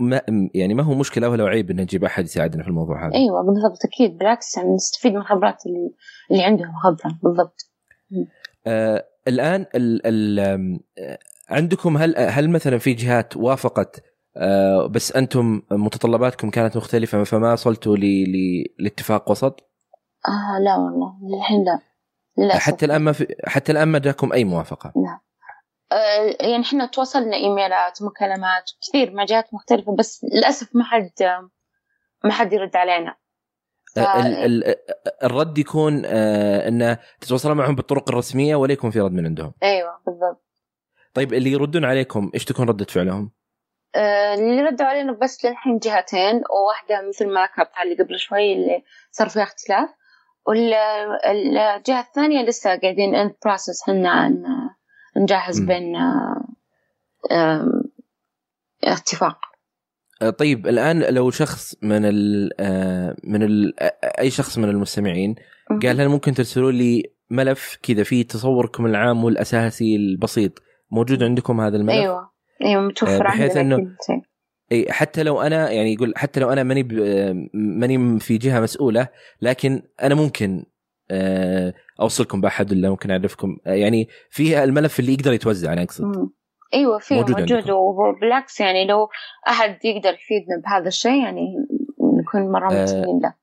ما 0.00 0.20
يعني 0.54 0.74
ما 0.74 0.82
هو 0.82 0.94
مشكلة 0.94 1.28
ولا 1.28 1.44
عيب 1.44 1.70
إن 1.70 1.80
نجيب 1.80 2.04
أحد 2.04 2.24
يساعدنا 2.24 2.62
في 2.62 2.68
الموضوع 2.68 3.06
هذا. 3.06 3.14
أيوه 3.14 3.42
بالضبط 3.42 3.78
أكيد 3.84 4.18
بالعكس 4.18 4.56
يعني 4.56 4.74
نستفيد 4.74 5.12
من 5.12 5.18
الخبرات 5.18 5.56
اللي, 5.66 5.90
اللي 6.30 6.42
عندهم 6.42 6.72
خبرة 6.82 7.18
بالضبط. 7.22 7.70
آه 8.66 9.04
الآن 9.28 9.66
ال 9.74 10.00
ال 10.06 10.80
عندكم 11.48 11.96
هل 11.96 12.18
هل 12.18 12.50
مثلا 12.50 12.78
في 12.78 12.92
جهات 12.92 13.36
وافقت 13.36 14.02
آه 14.36 14.86
بس 14.86 15.12
أنتم 15.16 15.62
متطلباتكم 15.70 16.50
كانت 16.50 16.76
مختلفة 16.76 17.24
فما 17.24 17.52
وصلتوا 17.52 17.96
لاتفاق 18.78 19.30
وسط؟ 19.30 19.60
آه 20.28 20.58
لا 20.64 20.76
والله 20.76 21.14
للحين 21.22 21.64
لا 21.64 21.78
للأسف. 22.38 22.62
حتى 22.62 22.86
الآن 22.86 23.02
ما 23.02 23.12
في 23.12 23.34
حتى 23.46 23.72
الآن 23.72 23.88
ما 23.88 23.98
جاكم 23.98 24.32
أي 24.32 24.44
موافقة؟ 24.44 24.92
لا 24.96 25.20
آه 25.92 26.36
يعني 26.40 26.62
إحنا 26.62 26.86
تواصلنا 26.86 27.36
إيميلات 27.36 28.02
ومكالمات 28.02 28.70
كثير 28.88 29.14
مع 29.14 29.24
جهات 29.24 29.54
مختلفة 29.54 29.96
بس 29.96 30.24
للأسف 30.34 30.76
ما 30.76 30.84
حد 30.84 31.10
ما 32.24 32.32
حد 32.32 32.52
يرد 32.52 32.76
علينا 32.76 33.16
الرد 35.24 35.58
يكون 35.58 36.02
آه 36.06 36.68
إنه 36.68 36.98
تتواصلون 37.20 37.56
معهم 37.56 37.74
بالطرق 37.74 38.08
الرسمية 38.08 38.56
ولا 38.56 38.72
يكون 38.72 38.90
في 38.90 39.00
رد 39.00 39.12
من 39.12 39.26
عندهم؟ 39.26 39.52
أيوه 39.62 39.98
بالضبط. 40.06 40.44
طيب 41.14 41.34
اللي 41.34 41.52
يردون 41.52 41.84
عليكم 41.84 42.30
إيش 42.34 42.44
تكون 42.44 42.68
ردة 42.68 42.84
فعلهم؟ 42.84 43.30
آه 43.94 44.34
اللي 44.34 44.62
ردوا 44.62 44.86
علينا 44.86 45.12
بس 45.12 45.44
للحين 45.44 45.78
جهتين 45.78 46.42
وواحدة 46.50 47.08
مثل 47.08 47.28
ما 47.28 47.46
كتبت 47.46 47.70
علي 47.74 47.94
قبل 47.94 48.18
شوي 48.18 48.52
اللي 48.52 48.82
صار 49.10 49.28
فيها 49.28 49.42
اختلاف 49.42 49.88
والجهة 50.46 52.00
الثانية 52.00 52.42
لسه 52.42 52.76
قاعدين 52.76 53.14
ان 53.14 53.34
بروسس 53.44 53.82
حنا 53.86 54.30
نجهز 55.16 55.60
بين 55.60 55.96
آه 55.96 57.82
اتفاق. 58.84 59.38
آه، 59.44 59.51
طيب 60.30 60.66
الآن 60.66 61.00
لو 61.00 61.30
شخص 61.30 61.76
من 61.82 62.04
ال 62.04 62.50
آه، 62.60 63.16
من 63.24 63.42
ال 63.42 63.74
أي 64.20 64.30
شخص 64.30 64.58
من 64.58 64.68
المستمعين 64.68 65.34
قال 65.82 66.00
هل 66.00 66.08
ممكن 66.08 66.34
ترسلوا 66.34 66.72
لي 66.72 67.02
ملف 67.30 67.78
كذا 67.82 68.02
فيه 68.02 68.26
تصوركم 68.26 68.86
العام 68.86 69.24
والأساسي 69.24 69.96
البسيط؟ 69.96 70.62
موجود 70.90 71.22
عندكم 71.22 71.60
هذا 71.60 71.76
الملف؟ 71.76 71.96
أيوه. 71.96 72.30
أيوه 72.64 72.82
متوفر 72.82 73.26
آه، 73.26 73.28
بحيث 73.28 73.56
إنه 73.56 73.96
إي 74.72 74.92
حتى 74.92 75.22
لو 75.22 75.40
أنا 75.40 75.70
يعني 75.70 75.92
يقول 75.92 76.12
حتى 76.16 76.40
لو 76.40 76.52
أنا 76.52 76.62
ماني 76.62 76.82
ماني 77.54 78.20
في 78.20 78.38
جهة 78.38 78.60
مسؤولة 78.60 79.08
لكن 79.42 79.82
أنا 80.02 80.14
ممكن 80.14 80.64
أوصلكم 82.00 82.40
بأحد 82.40 82.72
ولا 82.72 82.90
ممكن 82.90 83.10
أعرفكم. 83.10 83.56
يعني 83.66 84.08
في 84.30 84.64
الملف 84.64 85.00
اللي 85.00 85.12
يقدر 85.12 85.32
يتوزع 85.32 85.72
أنا 85.72 85.82
أقصد. 85.82 86.30
أيوه 86.74 86.98
في 86.98 87.14
موجود, 87.14 87.40
موجود 87.40 87.70
وبالعكس 87.70 88.60
يعني 88.60 88.86
لو 88.86 89.08
أحد 89.48 89.84
يقدر 89.84 90.12
يفيدنا 90.12 90.62
بهذا 90.64 90.88
الشيء 90.88 91.22
يعني 91.22 91.54
نكون 92.20 92.52
مرة 92.52 92.72
ممتنين 92.72 93.20
له. 93.22 93.34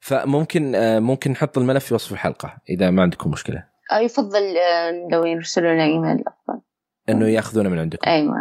فممكن 0.00 0.74
آه 0.74 0.98
ممكن 0.98 1.30
نحط 1.30 1.58
الملف 1.58 1.84
في 1.84 1.94
وصف 1.94 2.12
الحلقة 2.12 2.56
إذا 2.70 2.90
ما 2.90 3.02
عندكم 3.02 3.30
مشكلة. 3.30 3.64
آه 3.92 3.98
يفضل 3.98 4.56
آه 4.56 5.08
لو 5.12 5.24
يرسلوا 5.24 5.72
لنا 5.72 5.84
إيميل 5.84 6.24
أفضل. 6.26 6.60
إنه 7.08 7.28
ياخذونه 7.28 7.68
من 7.68 7.78
عندكم. 7.78 8.10
أيوه 8.10 8.34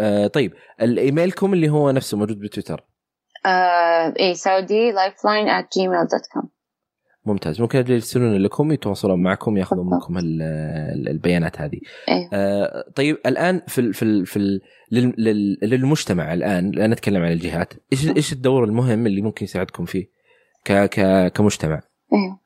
آه 0.00 0.26
طيب 0.26 0.52
الإيميلكم 0.82 1.54
اللي 1.54 1.68
هو 1.68 1.90
نفسه 1.90 2.18
موجود 2.18 2.38
بتويتر. 2.40 2.84
آه 3.46 4.14
اي 4.20 4.34
Saudi 4.34 4.92
Lifeline 4.92 5.48
at 5.48 5.78
dot 6.10 6.26
com 6.32 6.50
ممتاز. 7.26 7.60
ممكن 7.60 7.78
يرسلون 7.78 8.42
لكم 8.42 8.72
يتواصلون 8.72 9.22
معكم 9.22 9.56
ياخذون 9.56 9.86
منكم 9.86 10.18
البيانات 11.08 11.60
هذه. 11.60 11.80
أيوه. 12.08 12.30
آه 12.32 12.84
طيب 12.96 13.18
الآن 13.26 13.62
في 13.66 13.80
ال 13.80 13.94
في 13.94 14.02
ال 14.02 14.26
في 14.26 14.36
ال 14.36 14.60
للمجتمع 15.62 16.32
الآن 16.32 16.70
لا 16.70 16.86
نتكلم 16.86 17.22
عن 17.22 17.32
الجهات 17.32 17.72
إيش 17.92 18.08
إيش 18.08 18.32
الدور 18.32 18.64
المهم 18.64 19.06
اللي 19.06 19.22
ممكن 19.22 19.44
يساعدكم 19.44 19.84
فيه 19.84 20.06
ك 20.64 20.72
ك 20.72 21.26
كمجتمع؟ 21.32 21.80
أيوه 22.12 22.40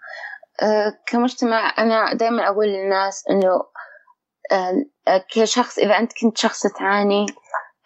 آه 0.63 0.93
كمجتمع 1.07 1.75
أنا 1.79 2.15
دائما 2.15 2.49
أقول 2.49 2.67
للناس 2.67 3.25
إنه 3.31 3.51
آه 4.53 5.25
كشخص 5.35 5.79
إذا 5.79 5.99
أنت 5.99 6.13
كنت 6.21 6.39
شخص 6.39 6.63
تعاني 6.67 7.27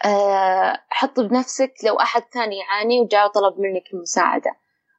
آه 0.04 0.78
حط 0.88 1.20
بنفسك 1.20 1.72
لو 1.86 1.94
أحد 2.00 2.22
ثاني 2.34 2.56
يعاني 2.58 3.00
وجاء 3.00 3.28
طلب 3.28 3.54
منك 3.60 3.82
المساعدة. 3.94 4.50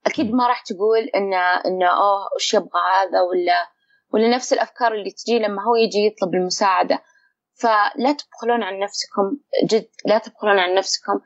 أكيد 0.05 0.33
ما 0.33 0.47
راح 0.47 0.61
تقول 0.61 0.99
إنه 1.15 1.55
إنه 1.65 1.87
أوه 1.87 2.29
وش 2.35 2.53
يبغى 2.53 2.81
هذا؟ 3.01 3.21
ولا 3.21 3.71
ولا 4.13 4.35
نفس 4.35 4.53
الأفكار 4.53 4.93
اللي 4.93 5.11
تجي 5.11 5.39
لما 5.39 5.63
هو 5.63 5.75
يجي 5.75 6.05
يطلب 6.05 6.33
المساعدة. 6.35 7.03
فلا 7.61 8.11
تبخلون 8.11 8.63
عن 8.63 8.79
نفسكم 8.79 9.37
جد 9.63 9.89
لا 10.05 10.17
تبخلون 10.17 10.59
عن 10.59 10.73
نفسكم. 10.75 11.19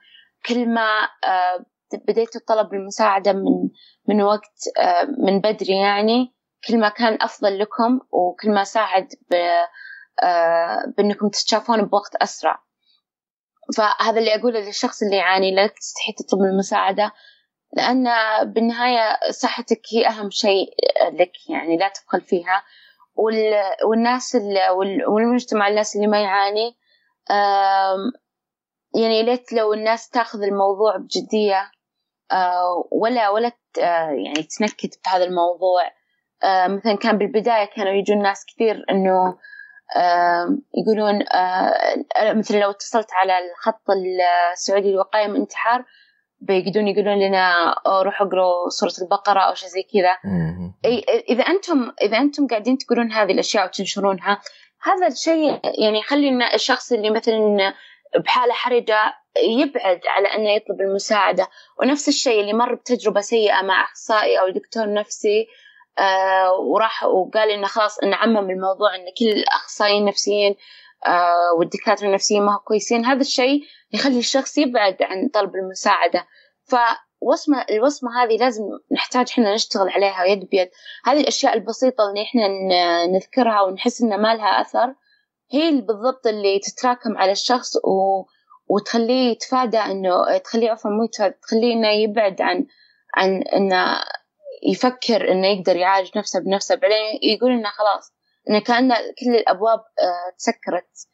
كل 0.45 0.69
ما 0.69 1.03
آه، 1.23 1.65
بديتوا 2.07 2.41
طلب 2.47 2.73
المساعدة 2.73 3.33
من 3.33 3.69
من 4.07 4.21
وقت 4.21 4.59
آه، 4.79 5.03
من 5.03 5.41
بدري 5.41 5.77
يعني 5.77 6.35
كل 6.67 6.79
ما 6.79 6.89
كان 6.89 7.17
أفضل 7.21 7.59
لكم 7.59 7.99
وكل 8.11 8.51
ما 8.51 8.63
ساعد 8.63 9.07
آه، 10.23 10.93
بإنكم 10.97 11.29
تتشافون 11.29 11.85
بوقت 11.85 12.15
أسرع. 12.15 12.63
فهذا 13.77 14.19
اللي 14.19 14.35
أقوله 14.35 14.59
للشخص 14.59 15.03
اللي 15.03 15.15
يعاني 15.15 15.55
لا 15.55 15.67
تستحي 15.67 16.13
تطلب 16.13 16.41
المساعدة. 16.41 17.11
لأن 17.75 18.07
بالنهاية 18.43 19.31
صحتك 19.31 19.81
هي 19.93 20.07
أهم 20.07 20.29
شيء 20.29 20.73
لك 21.13 21.49
يعني 21.49 21.77
لا 21.77 21.89
تبخل 21.89 22.21
فيها. 22.21 22.63
والناس 23.85 24.37
والمجتمع 25.07 25.67
الناس 25.67 25.95
اللي 25.95 26.07
ما 26.07 26.21
يعاني 26.21 26.77
يعني 28.95 29.23
ليت 29.23 29.53
لو 29.53 29.73
الناس 29.73 30.09
تاخذ 30.09 30.43
الموضوع 30.43 30.97
بجدية 30.97 31.71
آه، 32.31 32.87
ولا 32.91 33.29
ولا 33.29 33.51
يعني 34.25 34.43
تنكت 34.43 34.99
بهذا 35.05 35.23
الموضوع. 35.23 35.81
آه، 36.43 36.67
مثلا 36.67 36.97
كان 36.97 37.17
بالبداية 37.17 37.65
كانوا 37.65 37.91
يجون 37.91 38.21
ناس 38.21 38.45
كثير 38.45 38.85
إنه 38.89 39.37
يقولون 40.77 41.23
آه، 41.33 42.33
مثلا 42.33 42.57
لو 42.59 42.69
اتصلت 42.69 43.13
على 43.13 43.33
الخط 43.37 43.83
السعودي 44.53 44.91
للوقاية 44.91 45.27
من 45.27 45.35
الانتحار 45.35 45.85
بيقدرون 46.39 46.87
يقولون 46.87 47.19
لنا 47.27 47.75
روحوا 47.87 48.27
اقروا 48.27 48.69
سورة 48.69 48.93
البقرة 49.01 49.39
أو 49.39 49.53
شيء 49.53 49.69
زي 49.69 49.83
كذا. 49.93 50.17
إذا 51.29 51.43
أنتم 51.43 51.91
إذا 52.01 52.17
أنتم 52.17 52.47
قاعدين 52.47 52.77
تقولون 52.77 53.11
هذه 53.11 53.31
الأشياء 53.31 53.65
وتنشرونها 53.65 54.41
هذا 54.83 55.07
الشيء 55.07 55.59
يعني 55.83 55.99
يخلي 55.99 56.53
الشخص 56.53 56.91
اللي 56.91 57.09
مثلا 57.09 57.73
بحالة 58.25 58.53
حرجة 58.53 59.13
يبعد 59.43 60.01
على 60.07 60.27
أنه 60.27 60.49
يطلب 60.49 60.81
المساعدة. 60.81 61.47
ونفس 61.81 62.07
الشيء 62.07 62.41
اللي 62.41 62.53
مر 62.53 62.73
بتجربة 62.75 63.21
سيئة 63.21 63.61
مع 63.61 63.83
أخصائي 63.83 64.39
أو 64.39 64.49
دكتور 64.49 64.93
نفسي 64.93 65.47
آه 65.99 66.51
وراح 66.53 67.03
وقال 67.03 67.51
إنه 67.51 67.67
خلاص 67.67 67.99
إنه 67.99 68.15
عمم 68.15 68.49
الموضوع 68.49 68.95
إن 68.95 69.05
كل 69.19 69.25
الأخصائيين 69.25 70.01
النفسيين 70.01 70.55
آه 71.07 71.53
والدكاترة 71.59 72.07
النفسيين 72.07 72.43
ما 72.43 72.53
هو 72.53 72.59
كويسين. 72.59 73.05
هذا 73.05 73.21
الشيء 73.21 73.61
يخلي 73.95 74.19
الشخص 74.19 74.57
يبعد 74.57 74.97
عن 75.01 75.29
طلب 75.29 75.55
المساعدة. 75.55 76.27
فوصمة 76.63 77.65
الوصمة 77.69 78.23
هذه 78.23 78.37
لازم 78.37 78.63
نحتاج 78.91 79.27
إحنا 79.31 79.53
نشتغل 79.53 79.89
عليها 79.89 80.23
يد 80.23 80.49
بيد. 80.49 80.69
هذه 81.05 81.19
الأشياء 81.19 81.53
البسيطة 81.53 82.09
اللي 82.09 82.23
إحنا 82.23 82.47
نذكرها 83.05 83.61
ونحس 83.61 84.01
إن 84.01 84.21
ما 84.21 84.35
لها 84.35 84.61
أثر 84.61 84.95
هي 85.51 85.71
بالضبط 85.71 86.27
اللي 86.27 86.59
تتراكم 86.59 87.17
على 87.17 87.31
الشخص 87.31 87.75
و... 87.75 88.25
وتخليه 88.67 89.31
يتفادى 89.31 89.77
إنه 89.77 90.37
تخليه 90.37 90.71
عفوا 90.71 90.91
مو 90.91 91.05
تخليه 91.41 91.73
إنه 91.73 91.89
يبعد 91.89 92.41
عن 92.41 92.65
عن 93.15 93.41
إنه 93.41 94.01
يفكر 94.63 95.31
إنه 95.31 95.47
يقدر 95.47 95.75
يعالج 95.75 96.17
نفسه 96.17 96.39
بنفسه. 96.39 96.75
بعدين 96.75 97.19
يقول 97.23 97.51
إنه 97.51 97.69
خلاص 97.69 98.13
إنه 98.49 98.59
كأن 98.59 98.93
كل 98.93 99.35
الأبواب 99.35 99.79
آه، 99.79 100.35
تسكرت 100.37 101.07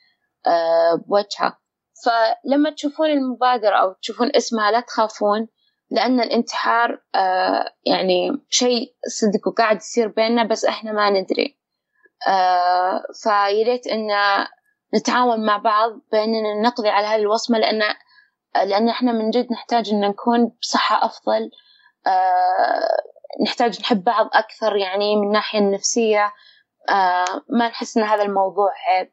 آه، 0.48 0.96
بوجهه. 1.08 1.61
فلما 2.06 2.70
تشوفون 2.70 3.10
المبادرة 3.10 3.76
أو 3.76 3.94
تشوفون 3.94 4.32
اسمها 4.36 4.72
لا 4.72 4.80
تخافون 4.80 5.48
لأن 5.92 6.20
الانتحار 6.20 7.02
آه، 7.16 7.66
يعني 7.86 8.32
شيء 8.50 8.96
صدق 9.08 9.48
وقاعد 9.48 9.76
يصير 9.76 10.08
بيننا 10.08 10.44
بس 10.44 10.66
إحنا 10.66 10.92
ما 10.92 11.10
ندري. 11.10 11.58
آه 12.28 13.04
فياريت 13.24 13.88
إن 13.88 14.08
نتعاون 14.96 15.46
مع 15.46 15.58
بعض 15.58 15.92
بأننا 16.12 16.62
نقضي 16.62 16.90
على 16.90 17.08
هذه 17.08 17.20
الوصمة 17.22 17.58
لأن 17.60 17.82
لأن 18.56 18.90
إحنا 18.90 19.12
من 19.12 19.30
جد 19.30 19.52
نحتاج 19.52 19.90
إن 19.90 20.02
نكون 20.02 20.52
بصحة 20.62 21.06
أفضل. 21.06 21.52
آه 22.08 22.98
نحتاج 23.44 23.82
نحب 23.82 24.04
بعض 24.04 24.30
أكثر 24.34 24.76
يعني 24.76 25.16
من 25.16 25.28
الناحية 25.28 25.60
النفسية. 25.60 26.32
ما 27.50 27.68
نحس 27.68 27.98
إن 27.98 28.04
هذا 28.04 28.24
الموضوع 28.24 28.72
عيب. 28.88 29.12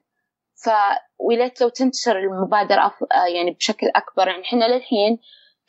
فويليت 0.65 1.61
لو 1.61 1.69
تنتشر 1.69 2.19
المبادرة. 2.19 2.95
آه 3.13 3.27
يعني 3.27 3.51
بشكل 3.51 3.87
أكبر 3.97 4.29
يعني 4.29 4.43
إحنا 4.43 4.65
للحين 4.65 5.19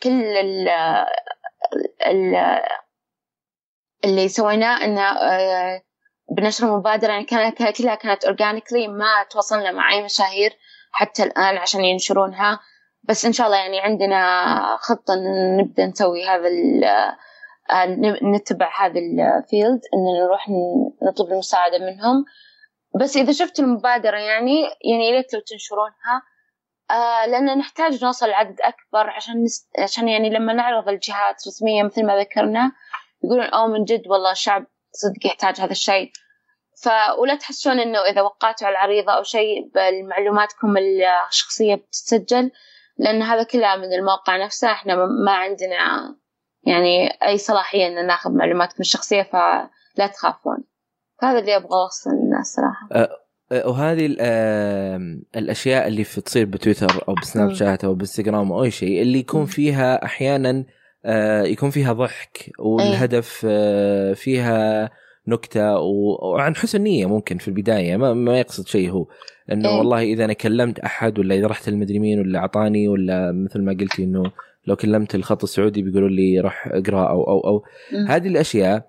كل 0.03 0.23
ال 0.23 0.69
ال 2.07 2.35
اللي 4.05 4.27
سويناه 4.27 4.85
إنه 4.85 5.01
آه 5.01 5.81
بنشر 6.37 6.67
المبادرة 6.67 7.11
يعني 7.11 7.25
كانت 7.25 7.77
كلها 7.77 7.95
كانت 7.95 8.25
organically 8.25 8.87
ما 8.87 9.23
تواصلنا 9.31 9.71
مع 9.71 9.91
أي 9.93 10.03
مشاهير 10.03 10.57
حتى 10.91 11.23
الآن 11.23 11.57
عشان 11.57 11.85
ينشرونها 11.85 12.59
بس 13.03 13.25
إن 13.25 13.33
شاء 13.33 13.47
الله 13.47 13.57
يعني 13.57 13.79
عندنا 13.79 14.77
خطة 14.79 15.13
نبدأ 15.59 15.85
نسوي 15.85 16.27
هذا 16.27 16.49
آه، 17.71 17.85
نتبع 18.23 18.71
هذا 18.79 18.99
ال 18.99 19.13
field 19.13 19.81
إن 19.93 20.23
نروح 20.25 20.49
نطلب 21.03 21.31
المساعدة 21.31 21.77
منهم 21.77 22.25
بس 22.95 23.17
إذا 23.17 23.31
شفت 23.31 23.59
المبادرة 23.59 24.17
يعني 24.17 24.61
يعني 24.63 25.07
يا 25.09 25.11
ريت 25.11 25.33
لو 25.33 25.39
تنشرونها. 25.39 26.21
آه 26.91 27.25
لأن 27.25 27.57
نحتاج 27.57 28.03
نوصل 28.03 28.29
لعدد 28.29 28.61
أكبر 28.61 29.09
عشان 29.09 29.43
نست... 29.43 29.79
عشان 29.79 30.07
يعني 30.07 30.29
لما 30.29 30.53
نعرض 30.53 30.89
الجهات 30.89 31.35
رسمية 31.47 31.83
مثل 31.83 32.05
ما 32.05 32.19
ذكرنا 32.19 32.71
يقولون 33.23 33.45
أو 33.45 33.67
من 33.67 33.83
جد 33.83 34.07
والله 34.07 34.31
الشعب 34.31 34.65
صدق 34.91 35.25
يحتاج 35.25 35.61
هذا 35.61 35.71
الشيء. 35.71 36.11
ف 36.83 36.89
ولا 37.19 37.35
تحسون 37.35 37.79
إنه 37.79 37.99
إذا 37.99 38.21
وقعتوا 38.21 38.67
على 38.67 38.73
العريضة 38.73 39.11
أو 39.11 39.23
شيء 39.23 39.71
بمعلوماتكم 39.75 40.77
الشخصية 41.29 41.75
بتتسجل؟ 41.75 42.51
لأن 42.97 43.21
هذا 43.21 43.43
كله 43.43 43.75
من 43.75 43.93
الموقع 43.93 44.45
نفسه 44.45 44.71
إحنا 44.71 44.95
ما 44.95 45.31
عندنا 45.31 46.15
يعني 46.63 47.09
أي 47.23 47.37
صلاحية 47.37 47.87
إن 47.87 48.07
ناخذ 48.07 48.31
معلوماتكم 48.31 48.79
الشخصية 48.79 49.23
فلا 49.23 50.07
تخافون. 50.13 50.63
هذا 51.21 51.39
اللي 51.39 51.55
أبغى 51.55 51.77
أوصل. 51.83 52.09
للناس 52.39 52.55
صراحة 52.55 52.89
أه, 52.91 53.09
أه، 53.51 53.69
وهذه 53.69 54.05
الأشياء 55.35 55.87
اللي 55.87 56.03
في 56.03 56.21
تصير 56.21 56.45
بتويتر 56.45 57.03
أو 57.07 57.13
بسناب 57.21 57.53
شات 57.53 57.83
أو 57.83 57.93
بإنستغرام 57.93 58.51
أو 58.51 58.63
أي 58.63 58.71
شيء 58.71 59.01
اللي 59.01 59.19
يكون 59.19 59.45
فيها 59.45 60.05
أحيانا 60.05 60.65
أه، 61.05 61.43
يكون 61.43 61.69
فيها 61.69 61.93
ضحك 61.93 62.51
والهدف 62.59 63.41
أه، 63.49 64.13
فيها 64.13 64.89
نكتة 65.27 65.77
وعن 65.77 66.55
حسن 66.55 66.81
نيه 66.81 67.05
ممكن 67.05 67.37
في 67.37 67.47
البداية 67.47 67.97
ما, 67.97 68.13
ما 68.13 68.39
يقصد 68.39 68.67
شيء 68.67 68.91
هو 68.91 69.07
إنه 69.51 69.77
والله 69.77 70.01
إذا 70.01 70.25
أنا 70.25 70.33
كلمت 70.33 70.79
أحد 70.79 71.19
ولا 71.19 71.35
إذا 71.35 71.47
رحت 71.47 71.67
المدري 71.67 71.99
مين 71.99 72.19
ولا 72.19 72.39
أعطاني 72.39 72.87
ولا 72.87 73.31
مثل 73.31 73.61
ما 73.61 73.71
قلتي 73.71 74.03
إنه 74.03 74.31
لو 74.67 74.75
كلمت 74.75 75.15
الخط 75.15 75.43
السعودي 75.43 75.81
بيقولوا 75.81 76.09
لي 76.09 76.39
روح 76.39 76.67
أقرأ 76.67 77.09
أو 77.09 77.23
أو 77.23 77.39
أو. 77.39 77.63
هذه 78.07 78.27
الأشياء 78.27 78.87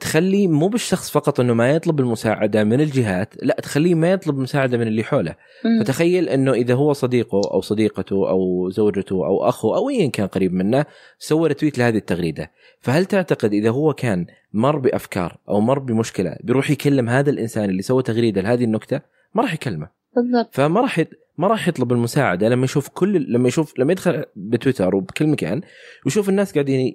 تخلي 0.00 0.48
مو 0.48 0.68
بالشخص 0.68 1.10
فقط 1.10 1.40
إنه 1.40 1.54
ما 1.54 1.70
يطلب 1.70 2.00
المساعدة 2.00 2.64
من 2.64 2.80
الجهات 2.80 3.34
لا 3.42 3.56
تخليه 3.62 3.94
ما 3.94 4.12
يطلب 4.12 4.38
مساعدة 4.38 4.78
من 4.78 4.86
اللي 4.86 5.04
حوله. 5.04 5.34
مم. 5.64 5.84
فتخيل 5.84 6.28
إنه 6.28 6.52
إذا 6.52 6.74
هو 6.74 6.92
صديقه 6.92 7.40
أو 7.52 7.60
صديقته 7.60 8.30
أو 8.30 8.70
زوجته 8.70 9.26
أو 9.26 9.48
اخوه 9.48 9.76
أو 9.76 9.90
ايا 9.90 10.10
كان 10.10 10.26
قريب 10.26 10.52
منه 10.52 10.84
سوى 11.18 11.54
تويت 11.54 11.78
لهذه 11.78 11.96
التغريدة. 11.96 12.50
فهل 12.80 13.04
تعتقد 13.04 13.52
إذا 13.52 13.70
هو 13.70 13.94
كان 13.94 14.26
مر 14.52 14.78
بأفكار 14.78 15.38
أو 15.48 15.60
مر 15.60 15.78
بمشكلة 15.78 16.36
بيروح 16.40 16.70
يكلم 16.70 17.08
هذا 17.08 17.30
الإنسان 17.30 17.70
اللي 17.70 17.82
سوى 17.82 18.02
تغريدة 18.02 18.40
لهذه 18.40 18.64
النكتة؟ 18.64 19.00
ما 19.34 19.42
راح 19.42 19.54
يكلمه. 19.54 19.88
بالضبط. 20.16 20.54
فما 20.54 20.80
راح 20.80 21.04
ما 21.38 21.48
راح 21.48 21.68
يطلب 21.68 21.92
المساعدة. 21.92 22.48
لما 22.48 22.64
يشوف 22.64 22.88
كل 22.88 23.32
لما 23.32 23.48
يشوف 23.48 23.78
لما 23.78 23.92
يدخل 23.92 24.24
بتويتر 24.36 24.94
وبكل 24.96 25.26
مكان 25.26 25.60
ويشوف 26.04 26.28
الناس 26.28 26.52
قاعدين 26.52 26.94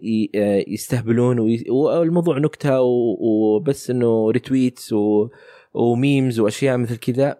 يستهبلون 0.67 1.39
والموضوع 1.69 2.37
نكتة 2.37 2.81
وبس 2.81 3.89
إنه 3.89 4.31
retweets 4.31 4.95
و 5.73 5.84
memes 5.84 6.39
وأشياء 6.39 6.77
مثل 6.77 6.97
كذا 6.97 7.37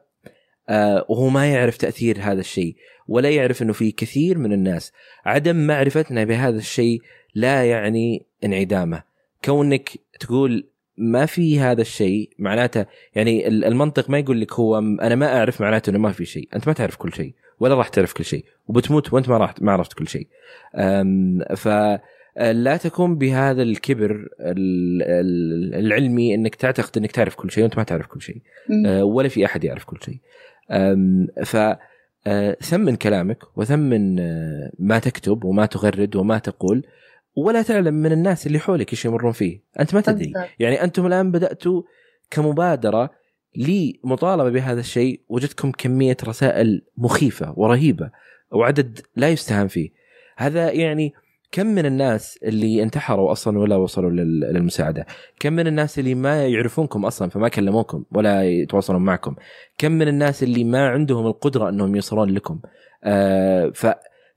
آه، 0.70 1.06
وهو 1.10 1.30
ما 1.30 1.52
يعرف 1.54 1.78
تأثير 1.78 2.18
هذا 2.22 2.40
الشيء 2.40 2.76
ولا 3.08 3.30
يعرف 3.30 3.62
إنه 3.62 3.74
في 3.74 3.92
كثير 3.92 4.38
من 4.38 4.54
الناس. 4.54 4.92
عدم 5.26 5.68
معرفتنا 5.68 6.24
بهذا 6.24 6.58
الشيء 6.58 7.02
لا 7.36 7.66
يعني 7.66 8.26
انعدامه. 8.44 9.04
كونك 9.46 9.90
تقول 10.20 10.68
ما 10.98 11.26
في 11.26 11.60
هذا 11.60 11.82
الشيء 11.82 12.30
معناته 12.40 12.86
يعني 13.16 13.48
المنطق 13.48 14.10
ما 14.10 14.20
يقول 14.20 14.42
لك 14.42 14.54
هو 14.54 14.78
أنا 14.78 15.16
ما 15.16 15.38
أعرف 15.38 15.62
معناته 15.62 15.90
إنه 15.90 16.00
ما 16.00 16.12
في 16.12 16.26
شيء. 16.26 16.50
أنت 16.56 16.68
ما 16.68 16.74
تعرف 16.74 16.96
كل 16.96 17.14
شيء 17.14 17.34
ولا 17.60 17.76
راح 17.76 17.88
تعرف 17.88 18.14
كل 18.14 18.26
شيء 18.26 18.46
وبتموت 18.68 19.14
وأنت 19.14 19.30
ما 19.30 19.38
راح 19.38 19.54
ما 19.62 19.72
عرفت 19.72 19.94
كل 19.94 20.08
شيء. 20.08 20.28
فلا 21.56 22.78
تكون 22.78 23.18
بهذا 23.18 23.62
الكبر 23.62 24.28
العلمي 25.80 26.36
إنك 26.36 26.56
تعتقد 26.56 26.98
إنك 26.98 27.12
تعرف 27.12 27.36
كل 27.36 27.52
شيء 27.52 27.64
وأنت 27.64 27.78
ما 27.78 27.84
تعرف 27.84 28.08
كل 28.08 28.22
شيء. 28.22 28.42
أه، 28.86 29.04
ولا 29.04 29.28
في 29.28 29.46
أحد 29.46 29.64
يعرف 29.64 29.84
كل 29.84 29.98
شيء. 30.02 30.20
ف 31.44 31.58
أه، 32.28 32.58
ثمن 32.62 32.96
كلامك 32.96 33.58
وثمن 33.58 34.20
أه، 34.20 34.72
ما 34.80 35.00
تكتب 35.00 35.44
وما 35.44 35.66
تغرد 35.66 36.16
وما 36.16 36.38
تقول. 36.38 36.84
ولا 37.38 37.62
تعلم 37.62 37.94
من 37.94 38.12
الناس 38.12 38.48
اللي 38.48 38.60
حولك 38.60 38.92
إيش 38.92 39.06
يمرون 39.06 39.32
فيه. 39.32 39.62
أنت 39.80 39.96
ما 39.96 40.02
تدري. 40.02 40.34
يعني 40.60 40.84
أنتم 40.84 41.06
الآن 41.06 41.32
بدأتوا 41.32 41.82
كمبادرة 42.32 43.10
لمطالبة 43.56 44.50
بهذا 44.50 44.80
الشيء 44.80 45.22
وجدتكم 45.30 45.72
كمية 45.72 46.18
رسائل 46.24 46.82
مخيفة 46.98 47.54
ورهيبة 47.56 48.12
وعدد 48.52 49.00
لا 49.16 49.30
يستهان 49.30 49.68
فيه. 49.68 49.90
هذا 50.38 50.72
يعني 50.72 51.14
كم 51.52 51.68
من 51.68 51.86
الناس 51.86 52.40
اللي 52.44 52.84
انتحروا 52.84 53.32
أصلا 53.32 53.60
ولا 53.60 53.76
وصلوا 53.76 54.10
للمساعدة؟ 54.10 55.06
كم 55.40 55.54
من 55.54 55.68
الناس 55.68 56.00
اللي 56.00 56.16
ما 56.16 56.48
يعرفونكم 56.48 57.06
أصلا 57.06 57.30
فما 57.30 57.48
كلموكم 57.50 58.04
ولا 58.12 58.44
يتواصلون 58.44 59.02
معكم؟ 59.02 59.36
كم 59.78 59.92
من 59.92 60.08
الناس 60.08 60.44
اللي 60.44 60.64
ما 60.64 60.88
عندهم 60.88 61.28
القدرة 61.28 61.70
أنهم 61.70 61.96
يوصلون 61.96 62.30
لكم؟ 62.30 62.60
آه 63.04 63.72
ف 63.76 63.88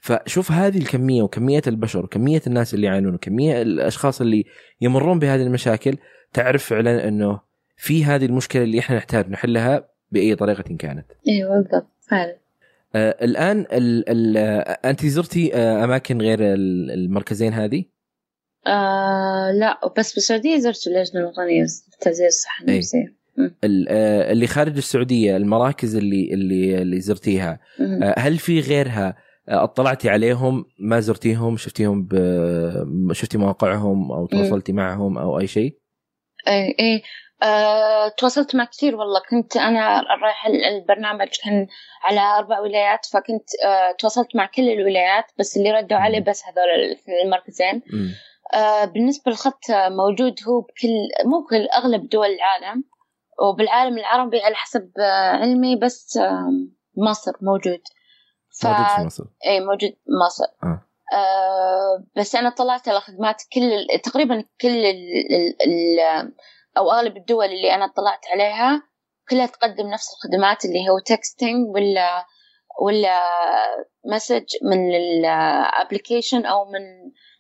فشوف 0.00 0.52
هذه 0.52 0.78
الكمية 0.78 1.22
وكمية 1.22 1.62
البشر 1.66 2.04
وكمية 2.04 2.42
الناس 2.46 2.74
اللي 2.74 2.86
يعانون 2.86 3.14
وكمية 3.14 3.62
الأشخاص 3.62 4.20
اللي 4.20 4.44
يمرون 4.80 5.18
بهذه 5.18 5.42
المشاكل 5.42 5.96
تعرف 6.32 6.64
فعلا 6.64 7.08
إنه 7.08 7.40
في 7.76 8.04
هذه 8.04 8.24
المشكلة 8.24 8.62
اللي 8.62 8.78
إحنا 8.78 8.96
نحتاج 8.96 9.28
نحلها 9.28 9.88
بأي 10.12 10.34
طريقة 10.34 10.62
كانت. 10.62 11.06
أيوه 11.28 11.56
بالضبط 11.56 11.86
فعلا. 12.10 12.36
آه 12.94 13.24
الآن 13.24 13.60
ال 13.72 14.04
ال 14.08 14.36
أنت 14.86 15.06
زرتي 15.06 15.54
آه 15.54 15.84
أماكن 15.84 16.20
غير 16.20 16.38
المركزين 16.42 17.52
هذه؟ 17.52 17.84
آه 18.66 19.50
لا 19.52 19.80
بس 19.98 20.14
بالسعودية 20.14 20.58
زرت 20.58 20.86
اللجنة 20.86 21.20
الوطنية 21.20 21.62
لتعزيز 21.62 22.26
الصحة 22.26 22.64
النفسية. 22.64 23.20
آه، 23.88 24.32
اللي 24.32 24.46
خارج 24.46 24.76
السعودية 24.76 25.36
المراكز 25.36 25.96
اللي 25.96 26.34
اللي 26.34 26.82
اللي 26.82 27.00
زرتيها 27.00 27.60
آه، 27.80 28.14
هل 28.18 28.38
في 28.38 28.60
غيرها 28.60 29.08
آه، 29.08 29.14
اطلعتي 29.50 30.10
عليهم 30.10 30.64
ما 30.78 31.00
زرتيهم 31.00 31.56
شفتيهم 31.56 32.08
ب... 32.10 33.12
شفتي 33.12 33.38
مواقعهم 33.38 34.12
أو 34.12 34.26
تواصلتي 34.26 34.72
معهم 34.72 35.18
أو 35.18 35.40
أي 35.40 35.46
شيء؟ 35.46 35.78
إيه 36.48 36.74
إيه. 36.78 37.02
أه، 37.42 38.08
تواصلت 38.18 38.56
مع 38.56 38.64
كثير 38.64 38.96
والله. 38.96 39.20
كنت 39.30 39.56
أنا 39.56 40.00
رايح 40.22 40.46
البرنامج 40.46 41.28
كان 41.44 41.66
على 42.02 42.20
أربع 42.20 42.60
ولايات 42.60 43.06
فكنت 43.06 43.48
أه 43.64 43.96
تواصلت 43.98 44.36
مع 44.36 44.46
كل 44.46 44.68
الولايات 44.68 45.24
بس 45.38 45.56
اللي 45.56 45.70
ردوا 45.70 45.98
علي 45.98 46.20
بس 46.20 46.42
هذول 46.44 46.96
المركزين. 47.24 47.82
أه 48.54 48.84
بالنسبة 48.84 49.30
للخط 49.30 49.60
موجود 49.70 50.34
هو 50.48 50.60
بكل 50.60 51.28
مو 51.30 51.40
بكل 51.40 51.66
أغلب 51.66 52.08
دول 52.08 52.28
العالم. 52.28 52.84
وبالعالم 53.42 53.98
العربي 53.98 54.40
على 54.40 54.54
حسب 54.54 54.90
علمي 55.40 55.76
بس 55.76 56.18
مصر 56.96 57.32
موجود. 57.42 57.80
ف... 58.60 58.66
موجود 58.66 58.86
في 58.96 59.02
مصر. 59.04 59.24
اي 59.46 59.60
موجود 59.60 59.96
مصر. 60.26 60.44
آه. 60.62 60.86
آه 61.16 62.04
بس 62.16 62.34
أنا 62.34 62.50
طلعت 62.50 62.88
على 62.88 63.00
خدمات 63.00 63.42
كل 63.52 64.00
تقريبا 64.02 64.44
كل 64.60 64.86
ال... 64.86 64.96
ال... 65.66 66.00
أو 66.78 66.90
أغلب 66.90 67.16
الدول 67.16 67.46
اللي 67.46 67.74
أنا 67.74 67.86
طلعت 67.86 68.26
عليها 68.32 68.82
كلها 69.30 69.46
تقدم 69.46 69.86
نفس 69.86 70.06
الخدمات 70.14 70.64
اللي 70.64 70.88
هو 70.88 70.98
texting 70.98 71.68
ولا 71.74 72.26
ولا 72.80 73.20
message 74.06 74.44
من 74.62 74.94
ال 74.94 75.07
application 75.07 76.46
أو 76.46 76.64
من 76.64 76.80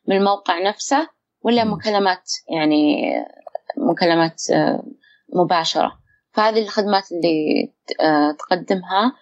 من 0.08 0.16
الموقع 0.16 0.58
نفسه 0.58 1.08
ولا 1.42 1.64
مكالمات 1.64 2.30
يعني 2.48 3.12
مكالمات 3.76 4.42
مباشرة. 5.34 5.92
فهذه 6.32 6.62
الخدمات 6.62 7.12
اللي 7.12 7.72
آه، 8.00 8.32
تقدمها 8.32 9.12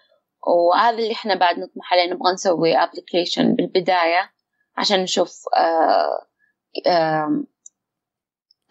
وهذا 0.49 0.99
اللي 0.99 1.13
إحنا 1.13 1.35
بعد 1.35 1.59
نطمح 1.59 1.93
عليه 1.93 2.13
نبغى 2.13 2.33
نسوي 2.33 2.77
application 2.77 3.55
بالبداية 3.55 4.31
عشان 4.77 5.01
نشوف 5.01 5.43
آه، 5.57 7.47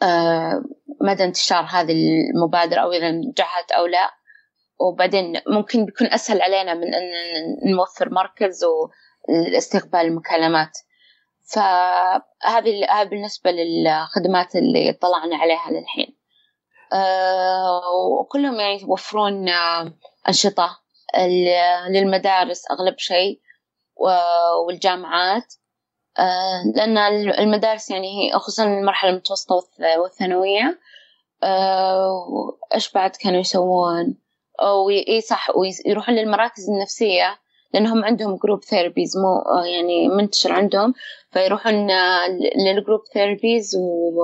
آه، 0.01 0.63
مدى 1.01 1.23
انتشار 1.23 1.65
هذه 1.69 1.91
المبادرة 1.91 2.79
أو 2.81 2.91
إذا 2.91 3.11
نجحت 3.11 3.71
أو 3.71 3.85
لا. 3.85 4.11
وبعدين 4.79 5.41
ممكن 5.47 5.85
بيكون 5.85 6.07
أسهل 6.07 6.41
علينا 6.41 6.73
من 6.73 6.93
أن 6.93 7.03
نوفر 7.71 8.09
مركز 8.09 8.65
والاستقبال 9.29 9.99
المكالمات. 9.99 10.77
فهذه 11.53 12.85
هذه 12.89 13.07
بالنسبة 13.07 13.51
للخدمات 13.51 14.55
اللي 14.55 14.93
طلعنا 14.93 15.37
عليها 15.37 15.71
للحين. 15.71 16.17
آه، 16.93 17.81
وكلهم 18.19 18.59
يعني 18.59 18.81
يوفرون 18.81 19.49
أنشطة. 20.27 20.86
للمدارس 21.89 22.71
أغلب 22.71 22.97
شيء 22.97 23.39
والجامعات. 24.67 25.53
آه، 26.19 26.63
لأن 26.75 26.97
المدارس 27.27 27.91
يعني 27.91 28.07
هي 28.07 28.39
خصوصا 28.39 28.63
المرحلة 28.63 29.11
المتوسطة 29.11 29.55
والثانوية. 29.97 30.79
إيش 32.73 32.91
بعد 32.91 33.15
كانوا 33.15 33.39
يسوون؟ 33.39 34.17
وي 34.85 35.21
صح 35.21 35.47
ويروحون 35.55 36.15
للمراكز 36.15 36.69
النفسية 36.69 37.39
لأنهم 37.73 38.05
عندهم 38.05 38.35
group 38.35 38.63
therapies 38.63 39.17
مو 39.17 39.61
يعني 39.65 40.07
منتشر 40.07 40.53
عندهم. 40.53 40.93
فيروحون 41.31 41.87
لل 42.55 42.68
group 42.68 43.01
therapies 43.13 43.75
و 43.75 44.21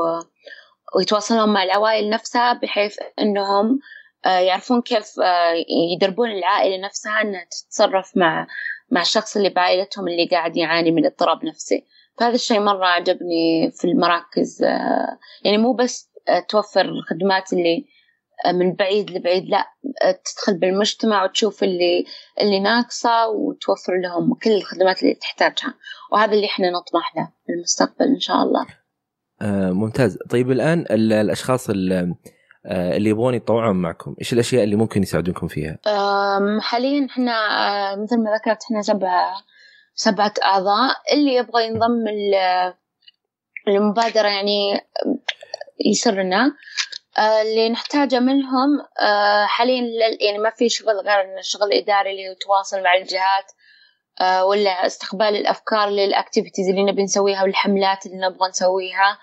ويتواصلون 0.96 1.50
مع 1.50 1.64
العوائل 1.64 2.10
نفسها 2.10 2.54
بحيث 2.54 3.00
أنهم 3.20 3.68
آه، 3.72 3.80
يعرفون 4.26 4.82
كيف 4.82 5.20
آه، 5.20 5.54
يدربون 5.94 6.32
العائلة 6.32 6.86
نفسها 6.86 7.22
أنها 7.22 7.46
تتصرف 7.52 8.18
مع 8.18 8.48
مع 8.92 9.02
الشخص 9.02 9.38
اللي 9.38 9.50
بعائلتهم 9.50 10.08
اللي 10.08 10.28
قاعد 10.28 10.58
يعاني 10.58 10.92
من 10.92 11.06
اضطراب 11.06 11.46
نفسي. 11.46 11.86
فهذا 12.20 12.36
الشيء 12.36 12.60
مرة 12.60 12.86
عجبني 12.86 13.72
في 13.72 13.86
المراكز 13.86 14.64
آه، 14.64 15.18
يعني 15.44 15.58
مو 15.58 15.74
بس 15.74 16.10
توفر 16.50 16.82
الخدمات 16.82 17.54
اللي 17.54 17.86
من 18.54 18.74
بعيد 18.74 19.12
لبعيد 19.12 19.50
لا 19.50 19.66
تدخل 20.26 20.60
بالمجتمع 20.60 21.24
وتشوف 21.24 21.64
اللي 21.64 22.06
اللي 22.42 22.60
ناقصة 22.60 23.28
وتوفر 23.28 23.94
لهم 24.04 24.34
كل 24.34 24.52
الخدمات 24.52 25.04
اللي 25.04 25.14
تحتاجها. 25.14 25.74
وهذا 26.12 26.34
اللي 26.34 26.46
إحنا 26.46 26.70
نطمح 26.70 27.16
له 27.16 27.30
في 27.46 27.54
المستقبل 27.54 28.06
إن 28.06 28.20
شاء 28.20 28.36
الله. 28.44 28.66
آه 29.42 29.72
ممتاز. 29.72 30.18
طيب 30.30 30.52
الآن 30.52 30.86
الأشخاص 30.92 31.70
اللي, 31.70 32.00
آه 32.00 32.16
اللي 32.66 33.10
يبغون 33.10 33.34
يتطوعون 33.34 33.76
معكم. 33.76 34.16
إيش 34.20 34.34
الأشياء 34.34 34.64
اللي 34.64 34.76
ممكن 34.76 35.04
يساعدونكم 35.04 35.48
فيها؟ 35.48 35.78
حاليا 36.62 37.08
إحنا 37.10 37.32
آه، 37.92 37.96
مثل 37.96 38.24
ما 38.24 38.36
ذكرت 38.36 38.64
إحنا 38.64 38.82
سبعة 38.82 39.34
سبعة 39.96 40.34
أعضاء. 40.44 40.96
اللي 41.14 41.36
يبغى 41.36 41.68
ينضم 41.68 42.06
المبادرة 43.68 44.28
يعني 44.28 44.82
يسرنا. 45.86 46.56
آه، 47.18 47.42
اللي 47.42 47.70
نحتاجه 47.70 48.20
منهم 48.20 48.70
آه، 49.00 49.46
حاليا 49.46 49.84
يعني 50.22 50.38
ما 50.38 50.50
في 50.50 50.70
شغل 50.70 50.96
غير 50.96 51.40
الشغل 51.40 51.64
الإداري 51.64 52.12
اللي 52.12 52.24
يتواصل 52.24 52.84
مع 52.84 52.94
الجهات 52.94 53.52
ولا 54.44 54.86
استقبال 54.86 55.36
الأفكار 55.36 55.90
لل 55.90 56.03
activities 56.03 56.70
اللي 56.70 56.84
نبي 56.84 57.04
نسويها 57.04 57.44
والحملات 57.44 58.06
اللي 58.06 58.18
نبغى 58.28 58.50
نسويها. 58.50 59.18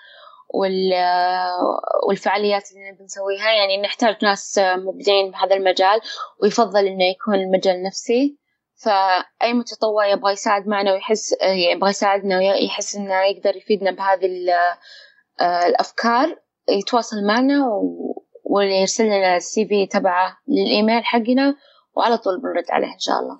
والفعاليات 2.07 2.71
اللي 2.71 2.91
نبي 2.91 3.03
نسويها 3.03 3.51
يعني 3.51 3.81
نحتاج 3.81 4.15
ناس 4.23 4.59
مبدعين 4.59 5.31
بهذا 5.31 5.55
المجال 5.55 6.01
ويفضل 6.41 6.87
إنه 6.87 7.05
يكون 7.05 7.35
المجال 7.35 7.83
نفسي 7.83 8.37
فأي 8.75 9.53
متطوع 9.53 10.07
يبغى 10.07 10.31
يساعد 10.31 10.67
معنا 10.67 10.93
ويحس 10.93 11.35
يبغى 11.43 11.89
يساعدنا 11.89 12.37
ويحس 12.37 12.95
إنه 12.95 13.21
يقدر 13.21 13.55
يفيدنا 13.55 13.91
بهذه 13.91 14.29
الأفكار 15.41 16.37
يتواصل 16.69 17.23
معنا 17.27 17.65
ويرسل 18.43 19.05
لنا 19.05 19.35
ال 19.35 19.65
CV 19.67 19.85
تبعه 19.85 20.37
للإيميل 20.47 21.05
حقنا 21.05 21.55
وعلى 21.95 22.17
طول 22.17 22.41
بنرد 22.41 22.65
عليه 22.71 22.93
إن 22.93 22.99
شاء 22.99 23.19
الله. 23.19 23.39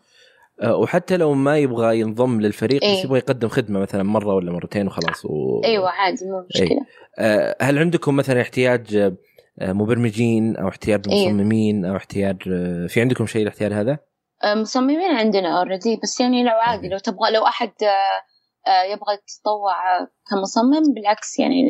آه، 0.62 0.76
وحتى 0.76 1.18
لو 1.18 1.34
ما 1.34 1.58
يبغى 1.58 2.00
ينضم 2.00 2.42
للفريق 2.42 2.84
إيه؟ 2.84 3.00
بس 3.00 3.06
يبغى 3.06 3.18
يقدم 3.18 3.48
خدمة 3.48 3.80
مثلا 3.80 4.04
مرة 4.04 4.36
ولا 4.36 4.52
مرتين 4.52 4.88
وخلاص 4.88 5.26
و... 5.26 5.62
أيوه 5.66 5.90
عادي 5.90 6.26
مو 6.26 6.46
مشكلة 6.50 6.86
إيه؟ 7.20 7.56
هل 7.62 7.80
عندكم 7.80 8.16
مثلا 8.16 8.42
احتياج 8.42 8.96
آه، 8.96 9.74
مبرمجين 9.74 10.58
أو 10.58 10.68
احتياج 10.68 11.02
إيه. 11.10 11.28
مصممين 11.28 11.86
أو 11.86 11.96
احتياج 11.96 12.44
في 12.88 13.02
عندكم 13.02 13.26
شيء 13.26 13.42
الاحتياج 13.42 13.74
هذا؟ 13.74 14.00
مصممين 14.46 15.12
عندنا 15.12 15.60
اوريدي 15.60 16.00
بس 16.04 16.20
يعني 16.20 16.44
لو 16.44 16.52
عادي 16.52 16.90
لو 16.90 16.98
تبغى 16.98 17.32
لو 17.32 17.46
أحد 17.48 17.72
يبغى 18.68 19.14
يتطوع 19.14 19.76
كمصمم 20.30 20.94
بالعكس 20.96 21.40
يعني 21.40 21.70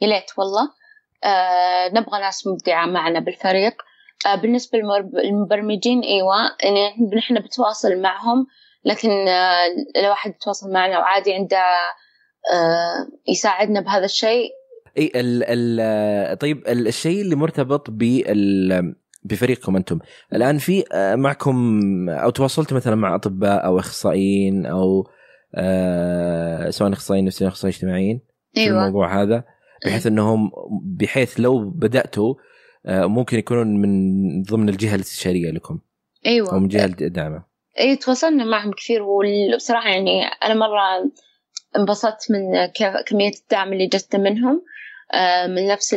يا 0.00 0.08
ليت 0.08 0.30
والله 0.38 0.68
نبغى 2.00 2.20
ناس 2.20 2.46
مبدعة 2.46 2.86
معنا 2.86 3.20
بالفريق 3.20 3.72
آه، 3.72 3.91
بالنسبة 4.42 4.78
للمبرمجين 5.24 6.00
أيوة 6.00 6.36
يعني 6.64 7.10
نحن 7.16 7.40
بتواصل 7.40 8.00
معهم 8.00 8.46
لكن 8.84 9.10
آه، 9.10 9.66
لو 10.02 10.08
واحد 10.10 10.30
يتواصل 10.30 10.72
معنا 10.72 10.98
وعادي 10.98 11.34
عنده 11.34 11.62
آه، 12.52 13.08
يساعدنا 13.28 13.80
بهذا 13.80 14.04
الشيء. 14.04 14.50
إي 14.98 15.12
ال 15.14 15.44
ال 15.46 16.38
طيب 16.38 16.68
الشيء 16.68 17.20
اللي 17.22 17.36
مرتبط 17.36 17.90
بال 17.90 18.94
بفريقكم 19.24 19.76
أنتم. 19.76 19.98
الآن 20.32 20.58
في 20.58 20.84
معكم 21.14 21.80
أو 22.08 22.30
تواصلت 22.30 22.72
مثلا 22.72 22.94
مع 22.94 23.14
أطباء 23.14 23.66
أو 23.66 23.78
أخصائيين 23.78 24.66
أو 24.66 25.08
آه 25.54 26.70
سواء 26.70 26.92
أخصائيين 26.92 27.24
نفسيين 27.24 27.48
أو 27.48 27.52
أخصائيين 27.52 27.74
اجتماعيين 27.74 28.20
أيوة. 28.56 28.78
في 28.78 28.86
الموضوع 28.86 29.22
هذا 29.22 29.44
بحيث 29.86 30.06
إنهم 30.06 30.50
بحيث 30.82 31.40
لو 31.40 31.70
بدأتوا 31.70 32.34
آه، 32.34 32.51
ممكن 32.88 33.38
يكونون 33.38 33.66
من 33.66 34.42
ضمن 34.42 34.68
الجهة 34.68 34.94
الاستشاريه 34.94 35.50
لكم. 35.50 35.78
أيوه. 36.26 36.52
أو 36.52 36.58
من 36.58 36.68
جهة 36.68 36.84
الدعمه 36.84 37.44
اي 37.78 37.96
تواصلنا 37.96 38.44
معهم 38.44 38.72
كثير 38.72 39.02
وبصراحة 39.02 39.88
يعني 39.88 40.24
أنا 40.44 40.54
مرة 40.54 41.10
انبسطت 41.76 42.30
من 42.30 42.66
كمية 43.06 43.32
الدعم 43.42 43.72
اللي 43.72 43.86
جت 43.86 44.16
منهم. 44.16 44.62
آه، 45.14 45.46
من 45.46 45.66
نفس 45.66 45.94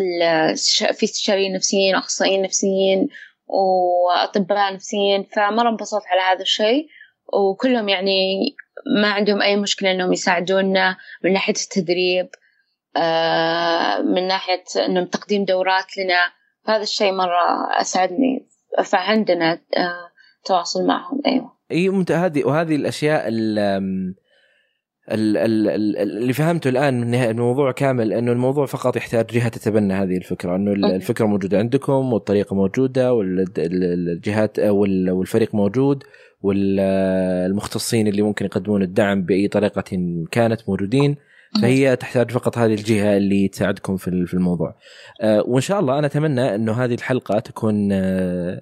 في 0.93 1.03
استشاريين 1.03 1.53
نفسيين 1.53 1.95
واخصائيين 1.95 2.41
نفسيين 2.41 3.07
وأطباء 3.47 4.73
نفسيين 4.73 5.23
فمرة 5.23 5.69
انبسطت 5.69 6.03
على 6.07 6.21
هذا 6.21 6.41
الشيء. 6.41 6.87
وكلهم 7.33 7.89
يعني 7.89 8.55
ما 9.01 9.11
عندهم 9.11 9.41
أي 9.41 9.55
مشكلة 9.55 9.91
إنهم 9.91 10.13
يساعدونا 10.13 10.97
من 11.23 11.33
ناحية 11.33 11.53
التدريب 11.53 12.29
آه، 12.97 14.01
من 14.01 14.27
ناحية 14.27 14.63
إنهم 14.85 15.05
تقديم 15.05 15.45
دورات 15.45 15.97
لنا. 15.97 16.31
هذا 16.67 16.81
الشيء 16.81 17.11
مرة 17.11 17.69
أسعدني 17.81 18.47
فعندنا 18.83 19.51
آه، 19.53 20.09
تواصل 20.45 20.87
معهم 20.87 21.21
أيوة. 21.25 21.55
إي 21.71 22.05
هذه 22.11 22.43
وهذه 22.43 22.75
الأشياء 22.75 23.23
اللي 25.09 26.33
فهمته 26.33 26.69
الآن 26.69 27.01
من 27.01 27.15
الموضوع 27.15 27.71
كامل 27.71 28.13
إنه 28.13 28.31
الموضوع 28.31 28.65
فقط 28.65 28.95
يحتاج 28.95 29.25
جهة 29.25 29.47
تتبنى 29.47 29.93
هذه 29.93 30.17
الفكرة 30.17 30.55
إنه 30.55 30.71
الفكرة 30.71 31.25
موجودة 31.25 31.57
عندكم 31.57 32.13
والطريقة 32.13 32.55
موجودة 32.55 33.13
والجهات 33.13 34.59
والفريق 34.59 35.55
موجود 35.55 36.03
والمختصين 36.41 38.07
اللي 38.07 38.21
ممكن 38.21 38.45
يقدمون 38.45 38.81
الدعم 38.81 39.21
بأي 39.21 39.47
طريقة 39.47 39.83
كانت 40.31 40.69
موجودين. 40.69 41.15
فهي 41.61 41.95
تحتاج 41.95 42.31
فقط 42.31 42.57
هذه 42.57 42.73
الجهة 42.73 43.17
اللي 43.17 43.47
تساعدكم 43.47 43.97
في 43.97 44.33
الموضوع. 44.33 44.75
آه، 45.21 45.43
وإن 45.47 45.61
شاء 45.61 45.79
الله 45.79 45.99
أنا 45.99 46.07
أتمنى 46.07 46.55
إنه 46.55 46.73
هذه 46.83 46.93
الحلقة 46.93 47.39
تكون 47.39 47.89
آه، 47.91 48.61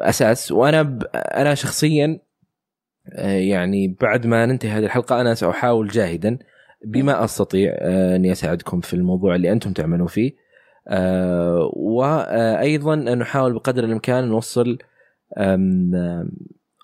أساس. 0.00 0.52
وأنا 0.52 0.98
أنا 1.14 1.54
شخصيا 1.54 2.18
آه، 3.12 3.38
يعني 3.38 3.96
بعد 4.00 4.26
ما 4.26 4.46
ننتهي 4.46 4.70
هذه 4.70 4.84
الحلقة 4.84 5.20
أنا 5.20 5.34
سأحاول 5.34 5.88
جاهدا 5.88 6.38
بما 6.84 7.24
أستطيع 7.24 7.72
إني 7.80 8.32
أساعدكم 8.32 8.80
في 8.80 8.94
الموضوع 8.94 9.34
اللي 9.34 9.52
أنتم 9.52 9.72
تعملون 9.72 10.06
فيه. 10.06 10.32
وأيضا 11.76 12.96
نحاول 12.96 13.54
بقدر 13.54 13.84
الإمكان 13.84 14.28
نوصل 14.28 14.78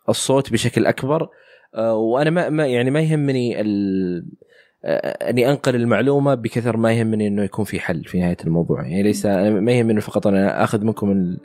الصوت 0.08 0.52
بشكل 0.52 0.86
أكبر. 0.86 1.28
وأنا 1.76 2.30
ما, 2.30 2.48
ما 2.48 2.66
يعني 2.66 2.90
ما 2.90 3.00
يهمني 3.00 3.60
آه، 4.84 5.30
أني 5.30 5.50
أنقل 5.50 5.74
المعلومة 5.74 6.34
بكثر 6.34 6.76
ما 6.76 6.92
يهمني 6.92 7.26
إنه 7.26 7.42
يكون 7.42 7.64
في 7.64 7.80
حل 7.80 8.04
في 8.04 8.20
نهاية 8.20 8.36
الموضوع. 8.44 8.82
يعني 8.82 9.02
ليس 9.02 9.26
ما 9.26 9.72
يهمني 9.72 10.00
فقط 10.00 10.26
أنا 10.26 10.64
آخذ 10.64 10.84
منكم 10.84 11.36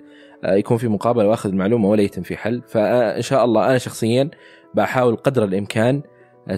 آه، 0.44 0.54
يكون 0.54 0.78
في 0.78 0.88
مقابلة 0.88 1.28
وآخذ 1.28 1.50
المعلومة 1.50 1.90
ولا 1.90 2.02
يتم 2.02 2.22
في 2.22 2.38
حل. 2.38 2.62
فإن 2.68 3.22
شاء 3.22 3.46
الله 3.46 3.70
أنا 3.70 3.78
شخصيا 3.78 4.30
بحاول 4.76 5.16
قدر 5.16 5.44
الإمكان 5.44 6.02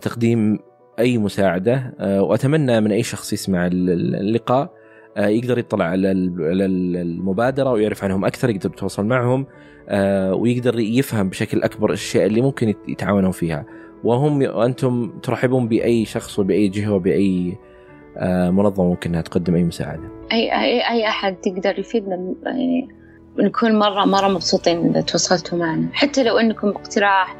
تقديم 0.01 0.59
أي 0.99 1.17
مساعدة 1.17 1.93
وأتمنى 1.99 2.81
من 2.81 2.91
أي 2.91 3.03
شخص 3.03 3.33
يسمع 3.33 3.67
اللقاء 3.71 4.82
يقدر 5.17 5.57
يطلع 5.57 5.85
على 5.85 6.11
المبادرة 6.11 7.71
ويعرف 7.71 8.03
عنهم 8.03 8.25
أكثر 8.25 8.49
يقدر 8.49 8.69
يتواصل 8.69 9.05
معهم 9.05 9.45
آه، 9.89 10.33
ويقدر 10.33 10.79
يفهم 10.79 11.29
بشكل 11.29 11.63
أكبر 11.63 11.89
الأشياء 11.89 12.25
اللي 12.25 12.41
ممكن 12.41 12.73
يتعاونون 12.87 13.31
فيها. 13.31 13.65
وهم 14.03 14.41
أنتم 14.41 15.13
ترحبون 15.23 15.67
بأي 15.67 16.05
شخص 16.05 16.39
وبأي 16.39 16.67
جهة 16.67 16.93
وبأي 16.93 17.57
آه، 18.17 18.49
منظمة 18.49 18.89
ممكن 18.89 19.09
إنها 19.09 19.21
تقدم 19.21 19.55
أي 19.55 19.63
مساعدة. 19.63 20.09
اي 20.31 20.51
اي 20.51 20.89
أي 20.89 21.07
أحد 21.07 21.37
يقدر 21.47 21.79
يفيدنا 21.79 22.33
يعني 22.43 22.87
نكون 23.39 23.79
مره 23.79 24.05
مرة 24.05 24.27
مبسوطين 24.27 24.89
إذا 24.89 25.01
تواصلتوا 25.01 25.57
معنا. 25.57 25.87
حتى 25.93 26.23
لو 26.23 26.37
إنكم 26.37 26.71
باقتراح 26.71 27.35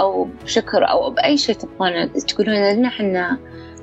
أو 0.00 0.28
بشكر 0.44 0.90
أو 0.90 1.10
بأي 1.10 1.36
شيء 1.36 1.54
تبغون 1.54 2.12
تقولون 2.12 2.54
لنا 2.54 2.88
إحنا 2.88 3.38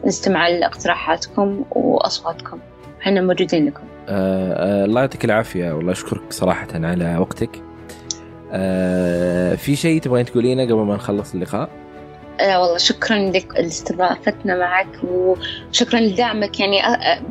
نستمع 0.06 0.48
لأقتراحاتكم 0.48 1.66
وأصواتكم. 1.72 2.60
إحنا 3.02 3.22
موجودين 3.22 3.66
لكم. 3.66 3.84
آه 4.10 4.54
آه 4.54 4.86
الله 4.86 5.02
يعطيك 5.02 5.26
العافية 5.26 5.72
والله 5.72 5.92
أشكرك 5.92 6.22
صراحة 6.30 6.68
على 6.74 7.18
وقتك. 7.18 7.62
آه 8.52 9.56
في 9.56 9.76
شيء 9.76 10.02
تبغين 10.02 10.26
تقولينه 10.26 10.64
قبل 10.64 10.76
ما 10.76 10.96
نخلص 10.96 11.34
اللقاء؟ 11.34 11.70
لا 12.40 12.58
والله 12.58 12.78
شكرا 12.78 13.18
لك 13.18 13.54
لاستضافتنا 13.56 14.58
معك 14.58 15.04
وشكرا 15.04 16.00
لدعمك. 16.00 16.60
يعني 16.60 16.82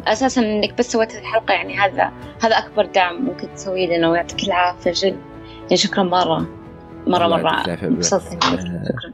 أساسا 0.07 0.41
إنك 0.41 0.79
بس 0.79 0.93
سويت 0.93 1.15
الحلقة 1.15 1.55
يعني 1.55 1.79
هذا 1.79 2.13
هذا 2.43 2.59
أكبر 2.59 2.85
دعم 2.85 3.25
ممكن 3.25 3.49
تسويه 3.55 3.99
لنا 3.99 4.11
ويعطيك 4.11 4.45
العافية 4.45 4.93
جد. 4.95 5.17
يعني 5.63 5.77
شكرا 5.77 6.03
مرة 6.03 6.47
مرة 7.07 7.27
مرة. 7.27 7.63
شكرا 7.63 7.97
آه، 8.25 9.13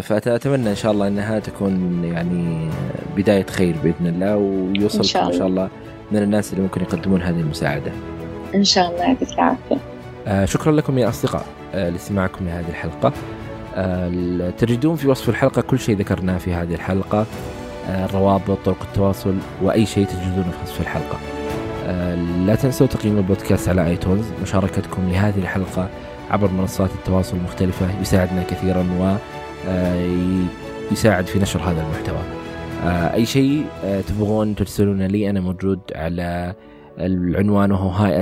فأتمنى 0.00 0.70
إن 0.70 0.76
شاء 0.76 0.92
الله 0.92 1.08
إنها 1.08 1.38
تكون 1.38 2.04
يعني 2.04 2.70
بداية 3.16 3.46
خير 3.46 3.76
بإذن 3.84 4.06
الله 4.06 4.36
ويوصل 4.36 4.98
إن 4.98 5.04
شاء 5.04 5.22
الله, 5.22 5.34
إن 5.34 5.38
شاء 5.38 5.46
الله 5.46 5.68
من 6.12 6.22
الناس 6.22 6.52
اللي 6.52 6.62
ممكن 6.62 6.80
يقدمون 6.80 7.22
هذه 7.22 7.40
المساعدة. 7.40 7.92
إن 8.54 8.64
شاء 8.64 8.90
الله 8.90 9.04
يعطيك 9.04 9.32
العافية. 9.32 9.76
آه 10.26 10.44
شكرا 10.44 10.72
لكم 10.72 10.98
يا 10.98 11.08
أصدقاء 11.08 11.46
آه 11.74 11.88
لاستماعكم 11.90 12.44
لهذه 12.46 12.68
الحلقة 12.68 13.12
آه 13.74 14.50
تجدون 14.58 14.96
في 14.96 15.08
وصف 15.08 15.28
الحلقة 15.28 15.62
كل 15.62 15.78
شيء 15.78 15.96
ذكرناه 15.96 16.38
في 16.38 16.54
هذه 16.54 16.74
الحلقة 16.74 17.26
آه 17.88 18.04
الروابط 18.04 18.58
طرق 18.64 18.82
التواصل 18.82 19.34
وأي 19.62 19.86
شيء 19.86 20.06
تجدونه 20.06 20.50
في 20.50 20.62
وصف 20.64 20.80
الحلقة 20.80 21.18
آه 21.86 22.14
لا 22.46 22.54
تنسوا 22.54 22.86
تقييم 22.86 23.16
البودكاست 23.18 23.68
على 23.68 23.86
آيتونز 23.86 24.24
مشاركتكم 24.42 25.08
لهذه 25.08 25.38
الحلقة 25.38 25.88
عبر 26.30 26.50
منصات 26.50 26.90
التواصل 26.90 27.36
المختلفة 27.36 27.86
يساعدنا 28.00 28.42
كثيرا 28.42 28.86
و 29.00 29.04
آه، 29.04 29.16
يساعد 30.92 31.26
في 31.26 31.38
نشر 31.38 31.60
هذا 31.60 31.82
المحتوى. 31.82 32.22
آه، 32.84 33.14
أي 33.14 33.26
شيء 33.26 33.66
آه، 33.84 34.00
تبغون 34.00 34.54
ترسلونه 34.54 35.06
لي 35.06 35.30
أنا 35.30 35.40
موجود 35.40 35.80
على 35.94 36.54
العنوان 36.98 37.72
وهو 37.72 37.88
هاي 37.88 38.20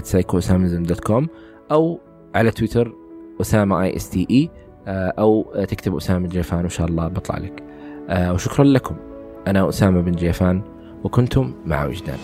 dot 0.87 1.01
com 1.01 1.29
أو 1.73 2.01
على 2.35 2.51
تويتر 2.51 2.93
أسامة 3.41 3.83
اي 3.83 3.97
اس 3.97 4.11
تي 4.11 4.27
اي 4.31 4.51
أو 4.89 5.55
تكتب 5.69 5.97
أسامة 5.97 6.29
جيفان 6.29 6.61
وإن 6.61 6.69
شاء 6.69 6.87
الله 6.87 7.09
بطلع 7.09 7.39
لك. 7.39 7.63
آه، 8.09 8.33
وشكرا 8.33 8.65
لكم. 8.65 8.97
أنا 9.47 9.69
أسامة 9.69 10.01
بن 10.01 10.13
جيفان 10.13 10.63
وكنتم 11.05 11.55
مع 11.67 11.85
وجدان. 11.85 12.19